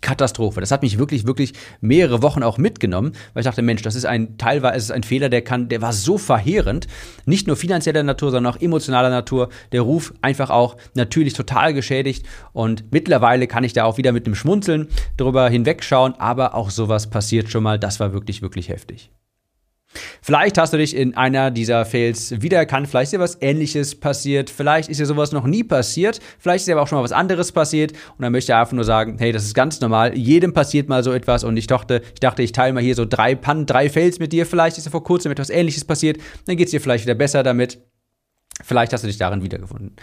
Katastrophe. 0.00 0.60
Das 0.60 0.70
hat 0.70 0.82
mich 0.82 0.98
wirklich, 0.98 1.26
wirklich 1.26 1.54
mehrere 1.80 2.22
Wochen 2.22 2.44
auch 2.44 2.56
mitgenommen, 2.56 3.12
weil 3.32 3.40
ich 3.40 3.46
dachte, 3.46 3.62
Mensch, 3.62 3.82
das 3.82 3.96
ist 3.96 4.06
ein 4.06 4.38
teilweise 4.38 4.76
ist 4.76 4.90
ein 4.92 5.02
Fehler, 5.02 5.28
der 5.28 5.42
kann, 5.42 5.68
der 5.68 5.82
war 5.82 5.92
so 5.92 6.18
verheerend, 6.18 6.86
nicht 7.26 7.48
nur 7.48 7.56
finanzieller 7.56 8.04
Natur, 8.04 8.30
sondern 8.30 8.54
auch 8.54 8.60
emotionaler 8.60 9.10
Natur. 9.10 9.48
Der 9.72 9.82
Ruf 9.82 10.14
einfach 10.22 10.50
auch 10.50 10.76
natürlich 10.94 11.32
total 11.32 11.74
geschädigt 11.74 12.24
und 12.52 12.84
mittlerweile 12.92 13.48
kann 13.48 13.64
ich 13.64 13.72
da 13.72 13.84
auch 13.84 13.98
wieder 13.98 14.12
mit 14.12 14.26
dem 14.26 14.36
Schmunzeln 14.36 14.88
drüber 15.16 15.48
hinwegschauen, 15.48 16.14
aber 16.14 16.54
auch 16.54 16.70
sowas 16.70 17.10
passiert 17.10 17.50
schon 17.50 17.64
mal. 17.64 17.78
Das 17.78 17.98
war 17.98 18.12
wirklich, 18.12 18.40
wirklich 18.40 18.68
heftig. 18.68 19.10
Vielleicht 20.20 20.58
hast 20.58 20.72
du 20.72 20.76
dich 20.76 20.94
in 20.94 21.16
einer 21.16 21.50
dieser 21.50 21.84
Fails 21.86 22.42
wiedererkannt, 22.42 22.88
vielleicht 22.88 23.04
ist 23.04 23.12
dir 23.12 23.20
was 23.20 23.38
ähnliches 23.40 23.98
passiert, 23.98 24.50
vielleicht 24.50 24.90
ist 24.90 25.00
dir 25.00 25.06
sowas 25.06 25.32
noch 25.32 25.46
nie 25.46 25.64
passiert, 25.64 26.20
vielleicht 26.38 26.62
ist 26.62 26.68
dir 26.68 26.74
aber 26.74 26.82
auch 26.82 26.88
schon 26.88 26.98
mal 26.98 27.04
was 27.04 27.12
anderes 27.12 27.52
passiert 27.52 27.92
und 27.92 28.22
dann 28.22 28.32
möchte 28.32 28.52
ich 28.52 28.56
einfach 28.56 28.74
nur 28.74 28.84
sagen, 28.84 29.16
hey, 29.18 29.32
das 29.32 29.44
ist 29.44 29.54
ganz 29.54 29.80
normal, 29.80 30.16
jedem 30.16 30.52
passiert 30.52 30.88
mal 30.88 31.02
so 31.02 31.12
etwas 31.12 31.42
und 31.42 31.56
ich 31.56 31.66
dachte, 31.66 32.02
ich 32.12 32.20
dachte, 32.20 32.42
ich 32.42 32.52
teile 32.52 32.74
mal 32.74 32.82
hier 32.82 32.94
so 32.94 33.06
drei 33.06 33.34
Pannen, 33.34 33.64
drei 33.64 33.88
Fails 33.88 34.18
mit 34.18 34.32
dir, 34.32 34.44
vielleicht 34.44 34.76
ist 34.76 34.86
dir 34.86 34.90
vor 34.90 35.04
kurzem 35.04 35.32
etwas 35.32 35.48
ähnliches 35.48 35.84
passiert, 35.84 36.18
dann 36.46 36.56
geht 36.56 36.66
es 36.66 36.72
dir 36.72 36.80
vielleicht 36.80 37.04
wieder 37.04 37.14
besser 37.14 37.42
damit. 37.42 37.78
Vielleicht 38.62 38.92
hast 38.92 39.04
du 39.04 39.06
dich 39.06 39.18
darin 39.18 39.42
wiedergefunden. 39.42 39.94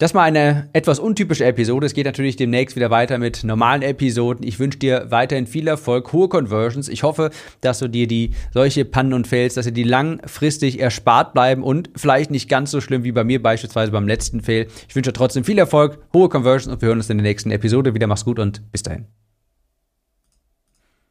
Das 0.00 0.14
war 0.14 0.22
eine 0.22 0.70
etwas 0.72 0.98
untypische 0.98 1.44
Episode. 1.44 1.84
Es 1.84 1.92
geht 1.92 2.06
natürlich 2.06 2.36
demnächst 2.36 2.74
wieder 2.74 2.88
weiter 2.90 3.18
mit 3.18 3.44
normalen 3.44 3.82
Episoden. 3.82 4.46
Ich 4.46 4.58
wünsche 4.58 4.78
dir 4.78 5.10
weiterhin 5.10 5.46
viel 5.46 5.68
Erfolg, 5.68 6.14
hohe 6.14 6.30
Conversions. 6.30 6.88
Ich 6.88 7.02
hoffe, 7.02 7.28
dass 7.60 7.80
du 7.80 7.88
dir 7.88 8.06
die 8.06 8.30
solche 8.54 8.86
Pannen 8.86 9.12
und 9.12 9.26
Fails, 9.26 9.52
dass 9.52 9.66
sie 9.66 9.74
die 9.74 9.82
langfristig 9.82 10.80
erspart 10.80 11.34
bleiben 11.34 11.62
und 11.62 11.90
vielleicht 11.96 12.30
nicht 12.30 12.48
ganz 12.48 12.70
so 12.70 12.80
schlimm 12.80 13.04
wie 13.04 13.12
bei 13.12 13.24
mir 13.24 13.42
beispielsweise 13.42 13.92
beim 13.92 14.08
letzten 14.08 14.40
Fail. 14.40 14.68
Ich 14.88 14.96
wünsche 14.96 15.10
dir 15.10 15.18
trotzdem 15.18 15.44
viel 15.44 15.58
Erfolg, 15.58 15.98
hohe 16.14 16.30
Conversions 16.30 16.72
und 16.72 16.80
wir 16.80 16.88
hören 16.88 16.98
uns 16.98 17.10
in 17.10 17.18
der 17.18 17.26
nächsten 17.26 17.50
Episode 17.50 17.92
wieder. 17.92 18.06
Mach's 18.06 18.24
gut 18.24 18.38
und 18.38 18.72
bis 18.72 18.82
dahin. 18.82 19.04